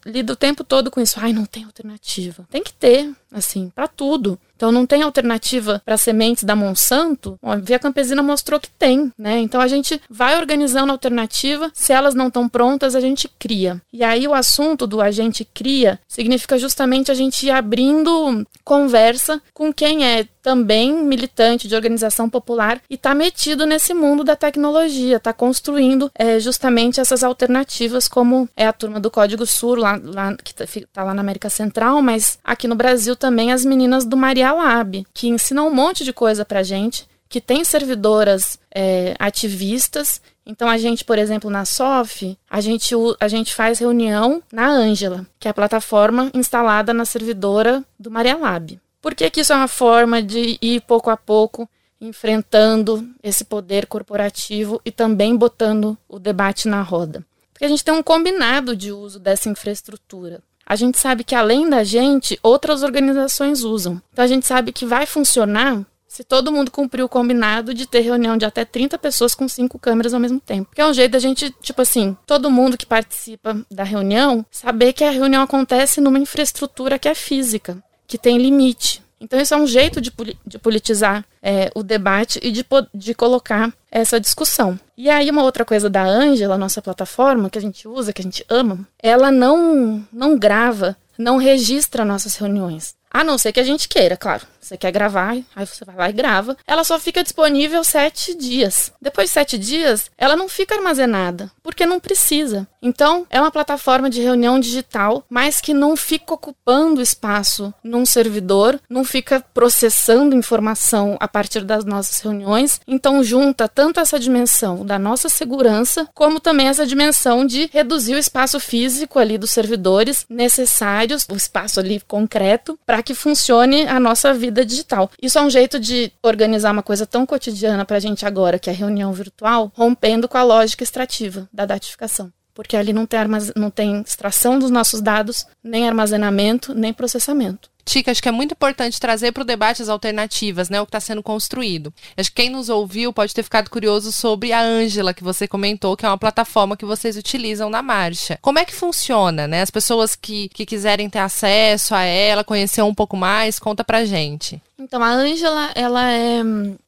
lida 0.06 0.34
o 0.34 0.36
tempo 0.36 0.64
todo 0.64 0.92
com 0.92 1.00
isso. 1.00 1.20
Ai, 1.20 1.32
não 1.32 1.46
tem 1.46 1.64
alternativa. 1.64 2.46
Tem 2.50 2.64
que 2.64 2.74
ter, 2.74 3.10
assim, 3.32 3.72
para 3.74 3.88
tudo. 3.88 4.40
Então 4.58 4.72
não 4.72 4.88
tem 4.88 5.04
alternativa 5.04 5.82
para 5.86 5.98
sementes 5.98 6.44
da 6.44 6.56
Monsanto? 6.56 7.38
a 7.44 7.56
Via 7.58 7.78
Campesina 7.78 8.24
mostrou 8.24 8.60
que 8.60 8.70
tem, 8.70 9.14
né? 9.18 9.38
Então 9.40 9.62
a 9.62 9.68
gente 9.68 10.02
vai 10.10 10.36
organizando 10.36 10.92
alternativa, 10.92 11.70
se 11.74 11.94
elas 11.94 12.16
não 12.16 12.28
estão 12.28 12.50
prontas, 12.50 12.96
a 12.96 13.00
gente 13.00 13.30
cria. 13.38 13.80
E 13.94 14.04
aí 14.04 14.28
o 14.28 14.34
assunto 14.34 14.88
do 14.88 15.00
a 15.00 15.12
gente 15.12 15.46
cria 15.46 16.00
significa 16.08 16.58
justamente 16.58 17.12
a 17.12 17.14
gente 17.14 17.46
ir 17.46 17.52
abrindo 17.52 18.46
conversa 18.64 19.40
com 19.54 19.72
quem 19.72 20.06
é 20.06 20.28
também 20.48 20.94
militante 21.04 21.68
de 21.68 21.76
organização 21.76 22.30
popular 22.30 22.82
e 22.90 22.96
está 22.96 23.14
metido 23.14 23.66
nesse 23.66 23.94
mundo 23.94 24.24
da 24.24 24.34
tecnologia, 24.34 25.18
está 25.18 25.34
construindo 25.34 26.10
é, 26.16 26.40
justamente 26.40 27.02
essas 27.02 27.22
alternativas, 27.22 28.08
como 28.08 28.48
é 28.56 28.66
a 28.66 28.72
turma 28.72 28.98
do 28.98 29.12
Código 29.12 29.46
Sur, 29.46 29.78
lá, 29.78 30.00
lá 30.02 30.34
que 30.38 30.52
está 30.52 30.66
tá 30.94 31.04
lá 31.04 31.14
na 31.14 31.20
América 31.20 31.50
Central, 31.50 32.02
mas 32.02 32.40
aqui 32.46 32.66
no 32.66 32.76
Brasil 32.76 33.17
também 33.18 33.52
as 33.52 33.66
meninas 33.66 34.06
do 34.06 34.16
Maria 34.16 34.52
Lab, 34.52 35.06
que 35.14 35.28
ensinam 35.28 35.68
um 35.68 35.74
monte 35.74 36.04
de 36.04 36.14
coisa 36.14 36.46
para 36.46 36.64
gente, 36.64 37.08
que 37.28 37.42
tem 37.42 37.64
servidoras 37.64 38.58
é, 38.74 39.16
ativistas 39.20 40.22
então 40.48 40.70
a 40.70 40.78
gente, 40.78 41.04
por 41.04 41.20
exemplo, 41.20 41.50
na 41.50 41.66
SOF, 41.66 42.38
a 42.50 42.62
gente, 42.62 42.96
a 43.20 43.28
gente 43.28 43.54
faz 43.54 43.80
reunião 43.80 44.42
na 44.50 44.70
Ângela, 44.70 45.28
que 45.38 45.48
é 45.48 45.52
a 45.52 45.54
plataforma 45.54 46.32
instalada 46.34 46.94
na 46.94 47.04
servidora 47.04 47.84
do 48.00 48.10
Maria 48.10 48.38
Lab. 48.38 48.80
Por 49.02 49.14
que, 49.14 49.30
que 49.30 49.42
isso 49.42 49.52
é 49.52 49.56
uma 49.58 49.68
forma 49.68 50.24
de 50.24 50.58
ir 50.62 50.82
pouco 50.82 51.10
a 51.10 51.18
pouco 51.18 51.70
enfrentando 52.00 53.06
esse 53.22 53.44
poder 53.44 53.88
corporativo 53.88 54.80
e 54.86 54.92
também 54.92 55.36
botando 55.36 55.98
o 56.08 56.18
debate 56.18 56.70
na 56.70 56.82
roda? 56.82 57.26
Porque 57.52 57.66
a 57.66 57.70
gente 57.70 57.84
tem 57.84 57.94
um 57.94 58.04
combinado 58.04 58.74
de 58.74 58.94
uso 58.94 59.20
dessa 59.20 59.50
infraestrutura. 59.50 60.42
A 60.68 60.76
gente 60.76 61.00
sabe 61.00 61.24
que 61.24 61.34
além 61.34 61.70
da 61.70 61.82
gente, 61.84 62.38
outras 62.44 62.84
organizações 62.84 63.64
usam. 63.64 64.02
Então 64.12 64.26
a 64.26 64.28
gente 64.28 64.46
sabe 64.46 64.74
que 64.74 64.86
vai 64.86 65.06
funcionar 65.06 65.86
se 66.06 66.24
todo 66.24 66.52
mundo 66.52 66.72
cumprir 66.72 67.04
o 67.04 67.10
combinado 67.10 67.74
de 67.74 67.86
ter 67.86 68.02
reunião 68.02 68.36
de 68.36 68.46
até 68.46 68.66
30 68.66 68.98
pessoas 68.98 69.34
com 69.34 69.48
cinco 69.48 69.80
câmeras 69.80 70.14
ao 70.14 70.20
mesmo 70.20 70.40
tempo. 70.40 70.70
Que 70.76 70.82
é 70.82 70.86
um 70.86 70.94
jeito 70.94 71.12
da 71.12 71.20
gente, 71.20 71.50
tipo 71.62 71.82
assim, 71.82 72.18
todo 72.26 72.52
mundo 72.52 72.78
que 72.78 72.86
participa 72.86 73.66
da 73.72 73.84
reunião 73.84 74.46
saber 74.52 74.92
que 74.94 75.04
a 75.04 75.12
reunião 75.12 75.44
acontece 75.44 76.02
numa 76.02 76.20
infraestrutura 76.20 77.00
que 77.00 77.08
é 77.08 77.16
física 77.16 77.82
que 78.08 78.18
tem 78.18 78.38
limite. 78.38 79.04
Então, 79.20 79.40
isso 79.40 79.54
é 79.54 79.58
um 79.58 79.68
jeito 79.68 80.00
de, 80.00 80.12
de 80.46 80.60
politizar 80.60 81.26
é, 81.42 81.72
o 81.76 81.84
debate 81.84 82.40
e 82.42 82.52
de, 82.52 82.66
de 82.94 83.14
colocar 83.14 83.74
essa 83.92 84.20
discussão. 84.20 84.80
E 84.96 85.10
aí, 85.10 85.30
uma 85.30 85.44
outra 85.44 85.66
coisa 85.66 85.90
da 85.90 86.04
Ângela, 86.04 86.58
nossa 86.58 86.82
plataforma, 86.82 87.50
que 87.50 87.58
a 87.58 87.62
gente 87.62 87.88
usa, 87.88 88.14
que 88.14 88.22
a 88.22 88.24
gente 88.24 88.46
ama, 88.50 88.88
ela 89.02 89.32
não, 89.32 90.06
não 90.12 90.38
grava, 90.38 90.96
não 91.18 91.38
registra 91.38 92.06
nossas 92.06 92.36
reuniões. 92.36 92.96
A 93.10 93.24
não 93.24 93.38
ser 93.38 93.52
que 93.52 93.60
a 93.60 93.64
gente 93.64 93.88
queira, 93.88 94.18
claro. 94.18 94.46
Você 94.60 94.78
quer 94.78 94.92
gravar, 94.92 95.38
aí 95.56 95.66
você 95.66 95.86
vai 95.86 95.96
lá 95.96 96.10
e 96.10 96.14
grava. 96.14 96.58
Ela 96.68 96.84
só 96.84 97.00
fica 97.00 97.24
disponível 97.24 97.84
sete 97.84 98.36
dias. 98.36 98.92
Depois 99.02 99.30
de 99.30 99.34
sete 99.34 99.58
dias, 99.58 100.12
ela 100.18 100.36
não 100.36 100.50
fica 100.50 100.76
armazenada, 100.76 101.50
porque 101.64 101.86
não 101.86 102.02
precisa. 102.02 102.68
Então, 102.82 103.26
é 103.30 103.40
uma 103.40 103.52
plataforma 103.52 104.10
de 104.10 104.22
reunião 104.22 104.60
digital, 104.60 105.24
mas 105.30 105.60
que 105.60 105.74
não 105.74 105.96
fica 105.96 106.34
ocupando 106.34 107.02
espaço 107.02 107.74
num 107.84 108.06
servidor, 108.06 108.80
não 108.90 109.04
fica 109.04 109.44
processando 109.54 110.36
informação 110.36 111.18
a 111.20 111.28
partir 111.28 111.64
das 111.64 111.86
nossas 111.86 112.20
reuniões. 112.20 112.80
Então, 112.88 113.24
junta 113.24 113.68
tanto 113.68 114.00
essa 114.00 114.20
dimensão 114.20 114.86
da 114.86 115.00
nossa 115.00 115.30
segurança, 115.30 116.08
como 116.14 116.40
também 116.40 116.68
essa 116.68 116.86
dimensão 116.86 117.46
de 117.46 117.70
reduzir 117.74 118.16
o 118.16 118.20
espaço 118.20 118.60
físico 118.60 119.20
ali 119.20 119.38
dos 119.38 119.52
servidores 119.52 120.26
necessários, 120.30 121.26
o 121.30 121.36
espaço 121.36 121.80
ali 121.80 122.00
concreto, 122.08 122.78
para 122.86 123.02
que 123.02 123.14
funcione 123.14 123.88
a 123.88 124.00
nossa 124.00 124.34
vida 124.34 124.64
digital. 124.64 125.10
Isso 125.22 125.38
é 125.38 125.42
um 125.42 125.50
jeito 125.50 125.80
de 125.80 126.12
organizar 126.22 126.72
uma 126.72 126.84
coisa 126.84 127.06
tão 127.06 127.26
cotidiana 127.26 127.86
para 127.86 127.98
a 127.98 128.00
gente 128.00 128.26
agora, 128.26 128.60
que 128.60 128.70
é 128.70 128.74
a 128.74 128.76
reunião 128.76 129.12
virtual, 129.12 129.72
rompendo 129.76 130.28
com 130.28 130.38
a 130.38 130.44
lógica 130.44 130.84
extrativa 130.84 131.48
da 131.52 131.66
datificação. 131.66 132.32
Porque 132.58 132.76
ali 132.76 132.92
não 132.92 133.06
tem, 133.06 133.20
não 133.56 133.70
tem 133.70 134.02
extração 134.02 134.58
dos 134.58 134.72
nossos 134.72 135.00
dados, 135.00 135.46
nem 135.64 135.88
armazenamento, 135.88 136.74
nem 136.74 136.92
processamento. 136.92 137.70
Tica, 137.88 138.12
acho 138.12 138.22
que 138.22 138.28
é 138.28 138.34
muito 138.34 138.52
importante 138.52 139.00
trazer 139.00 139.32
para 139.32 139.44
o 139.44 139.46
debate 139.46 139.82
as 139.82 139.88
alternativas, 139.88 140.70
né? 140.70 140.82
O 140.82 140.86
que 140.86 140.90
está 140.90 141.00
sendo 141.00 141.24
construído. 141.24 141.94
Acho 142.18 142.30
que 142.30 142.42
quem 142.42 142.50
nos 142.50 142.68
ouviu 142.68 143.14
pode 143.14 143.34
ter 143.34 143.44
ficado 143.44 143.70
curioso 143.70 144.12
sobre 144.12 144.52
a 144.52 144.62
Ângela, 144.62 145.14
que 145.14 145.24
você 145.24 145.48
comentou, 145.48 145.96
que 145.96 146.06
é 146.06 146.10
uma 146.10 146.18
plataforma 146.18 146.76
que 146.76 146.84
vocês 146.84 147.16
utilizam 147.16 147.70
na 147.70 147.82
marcha. 147.82 148.38
Como 148.42 148.60
é 148.60 148.66
que 148.66 148.76
funciona, 148.76 149.48
né? 149.48 149.62
As 149.62 149.72
pessoas 149.72 150.18
que, 150.18 150.50
que 150.50 150.66
quiserem 150.66 151.10
ter 151.10 151.20
acesso 151.20 151.96
a 151.96 152.04
ela, 152.04 152.44
conhecer 152.44 152.82
um 152.82 152.94
pouco 152.94 153.16
mais, 153.16 153.58
conta 153.58 153.86
pra 153.86 154.04
gente. 154.04 154.62
Então, 154.78 155.02
a 155.02 155.10
Ângela, 155.10 155.72
ela 155.74 156.12
é. 156.12 156.42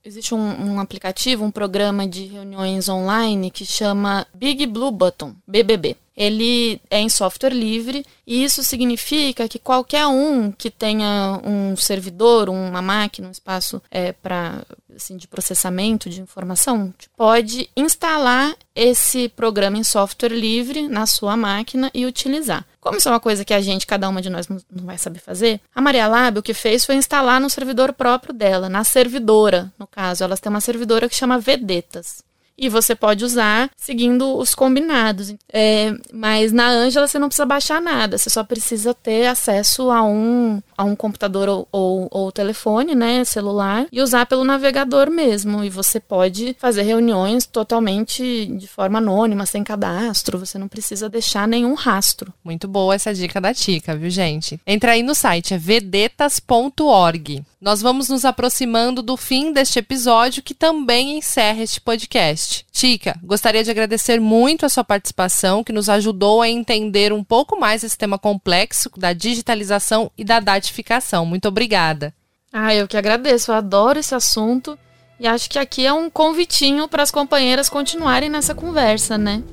Existe 0.03 0.35
um, 0.35 0.73
um, 0.73 0.79
aplicativo, 0.81 1.45
um 1.45 1.51
programa 1.51 2.05
de 2.05 2.25
reuniões 2.25 2.89
online 2.89 3.49
que 3.49 3.65
chama 3.65 4.27
Big 4.33 4.67
Blue 4.67 4.91
Button, 4.91 5.33
BBB. 5.47 5.95
Ele 6.19 6.81
é 6.89 6.99
em 6.99 7.07
software 7.07 7.53
livre 7.53 8.05
e 8.27 8.43
isso 8.43 8.61
significa 8.61 9.47
que 9.47 9.57
qualquer 9.57 10.05
um 10.05 10.51
que 10.51 10.69
tenha 10.69 11.39
um 11.45 11.77
servidor, 11.77 12.49
uma 12.49 12.81
máquina, 12.81 13.29
um 13.29 13.31
espaço 13.31 13.81
é, 13.89 14.11
para 14.11 14.65
assim, 14.93 15.15
de 15.15 15.29
processamento 15.29 16.09
de 16.09 16.19
informação, 16.19 16.93
pode 17.15 17.69
instalar 17.73 18.53
esse 18.75 19.29
programa 19.29 19.77
em 19.77 19.83
software 19.83 20.33
livre 20.33 20.89
na 20.89 21.05
sua 21.05 21.37
máquina 21.37 21.89
e 21.93 22.05
utilizar. 22.05 22.65
Como 22.81 22.97
isso 22.97 23.07
é 23.07 23.13
uma 23.13 23.19
coisa 23.19 23.45
que 23.45 23.53
a 23.53 23.61
gente, 23.61 23.87
cada 23.87 24.09
uma 24.09 24.21
de 24.21 24.29
nós, 24.29 24.45
não 24.49 24.85
vai 24.85 24.97
saber 24.97 25.19
fazer, 25.19 25.61
a 25.73 25.79
Maria 25.79 26.05
Lab 26.05 26.39
o 26.39 26.43
que 26.43 26.53
fez 26.53 26.85
foi 26.85 26.95
instalar 26.95 27.39
no 27.39 27.49
servidor 27.49 27.93
próprio 27.93 28.33
dela, 28.33 28.67
na 28.67 28.83
servidora, 28.83 29.71
no 29.79 29.87
caso. 29.87 30.25
Elas 30.25 30.41
têm 30.41 30.49
uma 30.49 30.59
servidora 30.59 31.07
que 31.07 31.15
chama 31.15 31.39
Vedetas 31.39 32.27
e 32.59 32.69
você 32.69 32.93
pode 32.95 33.23
usar 33.23 33.69
seguindo 33.77 34.37
os 34.37 34.53
combinados. 34.53 35.33
É, 35.51 35.93
mas 36.13 36.51
na 36.51 36.67
Ângela 36.67 37.07
você 37.07 37.17
não 37.17 37.27
precisa 37.27 37.45
baixar 37.45 37.81
nada, 37.81 38.17
você 38.17 38.29
só 38.29 38.43
precisa 38.43 38.93
ter 38.93 39.27
acesso 39.27 39.89
a 39.89 40.03
um, 40.03 40.61
a 40.77 40.83
um 40.83 40.95
computador 40.95 41.47
ou, 41.47 41.67
ou, 41.71 42.07
ou 42.11 42.31
telefone, 42.31 42.93
né, 42.93 43.23
celular, 43.23 43.87
e 43.91 44.01
usar 44.01 44.25
pelo 44.25 44.43
navegador 44.43 45.09
mesmo. 45.09 45.63
E 45.63 45.69
você 45.69 45.99
pode 45.99 46.55
fazer 46.59 46.83
reuniões 46.83 47.45
totalmente 47.45 48.45
de 48.45 48.67
forma 48.67 48.99
anônima, 48.99 49.45
sem 49.45 49.63
cadastro, 49.63 50.37
você 50.37 50.57
não 50.57 50.67
precisa 50.67 51.09
deixar 51.09 51.47
nenhum 51.47 51.73
rastro. 51.73 52.33
Muito 52.43 52.67
boa 52.67 52.95
essa 52.95 53.13
dica 53.13 53.39
da 53.39 53.53
Tica, 53.53 53.95
viu, 53.95 54.09
gente? 54.09 54.59
Entra 54.65 54.91
aí 54.93 55.03
no 55.03 55.15
site, 55.15 55.53
é 55.53 55.57
vedetas.org. 55.57 57.43
Nós 57.61 57.81
vamos 57.81 58.07
nos 58.07 58.23
aproximando 58.23 59.01
do 59.01 59.17
fim 59.17 59.51
deste 59.51 59.79
episódio 59.79 60.41
que 60.41 60.53
também 60.53 61.17
encerra 61.17 61.61
este 61.61 61.81
podcast. 61.81 62.48
Tica, 62.71 63.19
gostaria 63.23 63.63
de 63.63 63.71
agradecer 63.71 64.19
muito 64.19 64.65
a 64.65 64.69
sua 64.69 64.83
participação, 64.83 65.63
que 65.63 65.73
nos 65.73 65.89
ajudou 65.89 66.41
a 66.41 66.49
entender 66.49 67.11
um 67.13 67.23
pouco 67.23 67.59
mais 67.59 67.83
esse 67.83 67.97
tema 67.97 68.17
complexo 68.17 68.89
da 68.97 69.13
digitalização 69.13 70.11
e 70.17 70.23
da 70.23 70.39
datificação. 70.39 71.25
Muito 71.25 71.47
obrigada. 71.47 72.13
Ah, 72.51 72.73
eu 72.73 72.87
que 72.87 72.97
agradeço, 72.97 73.51
eu 73.51 73.55
adoro 73.55 73.99
esse 73.99 74.15
assunto 74.15 74.77
e 75.19 75.27
acho 75.27 75.49
que 75.49 75.59
aqui 75.59 75.85
é 75.85 75.93
um 75.93 76.09
convitinho 76.09 76.87
para 76.87 77.03
as 77.03 77.11
companheiras 77.11 77.69
continuarem 77.69 78.29
nessa 78.29 78.55
conversa, 78.55 79.17
né? 79.17 79.43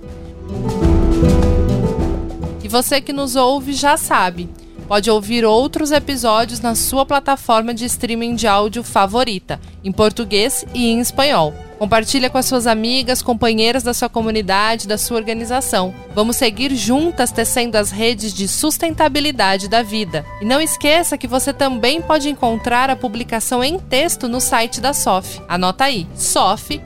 E 2.62 2.68
você 2.68 3.00
que 3.00 3.12
nos 3.12 3.36
ouve 3.36 3.72
já 3.72 3.96
sabe. 3.96 4.48
Pode 4.88 5.10
ouvir 5.10 5.44
outros 5.44 5.90
episódios 5.90 6.60
na 6.60 6.74
sua 6.74 7.04
plataforma 7.04 7.74
de 7.74 7.84
streaming 7.84 8.36
de 8.36 8.46
áudio 8.46 8.84
favorita, 8.84 9.60
em 9.82 9.90
português 9.90 10.64
e 10.72 10.86
em 10.86 11.00
espanhol. 11.00 11.52
Compartilha 11.78 12.30
com 12.30 12.38
as 12.38 12.46
suas 12.46 12.66
amigas, 12.66 13.20
companheiras 13.20 13.82
da 13.82 13.92
sua 13.92 14.08
comunidade, 14.08 14.88
da 14.88 14.96
sua 14.96 15.18
organização. 15.18 15.94
Vamos 16.14 16.36
seguir 16.36 16.74
juntas 16.74 17.30
tecendo 17.30 17.76
as 17.76 17.90
redes 17.90 18.32
de 18.32 18.48
sustentabilidade 18.48 19.68
da 19.68 19.82
vida. 19.82 20.24
E 20.40 20.44
não 20.44 20.60
esqueça 20.60 21.18
que 21.18 21.26
você 21.26 21.52
também 21.52 22.00
pode 22.00 22.30
encontrar 22.30 22.88
a 22.88 22.96
publicação 22.96 23.62
em 23.62 23.78
texto 23.78 24.26
no 24.28 24.40
site 24.40 24.80
da 24.80 24.94
SOF. 24.94 25.42
Anota 25.48 25.84
aí: 25.84 26.06
sof.org.br. 26.14 26.80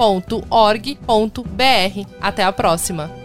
Até 2.21 2.43
a 2.43 2.53
próxima. 2.53 3.20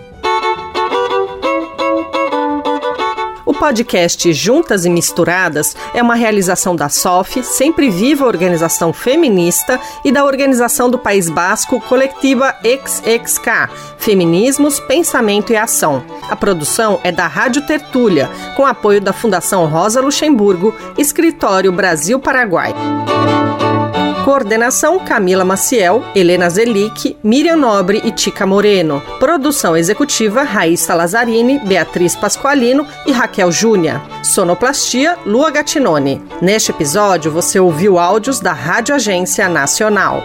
Podcast 3.56 4.32
Juntas 4.34 4.86
e 4.86 4.90
Misturadas 4.90 5.76
é 5.94 6.02
uma 6.02 6.16
realização 6.16 6.76
da 6.76 6.90
SOF, 6.90 7.44
Sempre 7.44 7.90
Viva 7.90 8.26
Organização 8.26 8.92
Feminista, 8.92 9.80
e 10.04 10.12
da 10.12 10.24
Organização 10.26 10.90
do 10.90 11.00
País 11.00 11.30
Basco 11.30 11.80
Coletiva 11.82 12.56
XXK, 12.62 13.70
Feminismos, 13.98 14.80
Pensamento 14.80 15.52
e 15.52 15.56
Ação. 15.56 16.04
A 16.30 16.36
produção 16.36 17.00
é 17.04 17.12
da 17.12 17.28
Rádio 17.28 17.62
Tertúlia, 17.64 18.30
com 18.56 18.66
apoio 18.66 19.02
da 19.02 19.14
Fundação 19.14 19.66
Rosa 19.66 20.02
Luxemburgo, 20.02 20.74
Escritório 20.98 21.72
Brasil-Paraguai. 21.72 22.74
Coordenação 24.26 25.06
Camila 25.06 25.46
Maciel, 25.46 26.04
Helena 26.16 26.50
Zelic, 26.50 27.16
Miriam 27.24 27.58
Nobre 27.58 28.02
e 28.04 28.12
Tica 28.12 28.44
Moreno. 28.44 29.00
Produção 29.20 29.78
executiva 29.78 30.42
Raíssa 30.42 30.96
Lazzarini, 30.96 31.60
Beatriz 31.60 32.16
Pasqualino 32.16 32.88
e 33.06 33.12
Raquel 33.12 33.52
Júnia. 33.52 34.02
Sonoplastia 34.24 35.16
Lua 35.28 35.52
Gatinone. 35.52 36.20
Neste 36.42 36.72
episódio 36.72 37.32
você 37.32 37.60
ouviu 37.60 38.00
áudios 38.00 38.40
da 38.40 38.52
Rádio 38.52 38.96
Agência 38.96 39.48
Nacional. 39.48 40.24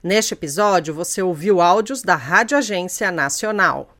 Neste 0.00 0.34
episódio 0.34 0.94
você 0.94 1.20
ouviu 1.20 1.60
áudios 1.60 2.02
da 2.02 2.14
Rádio 2.14 2.56
Agência 2.56 3.10
Nacional. 3.10 3.97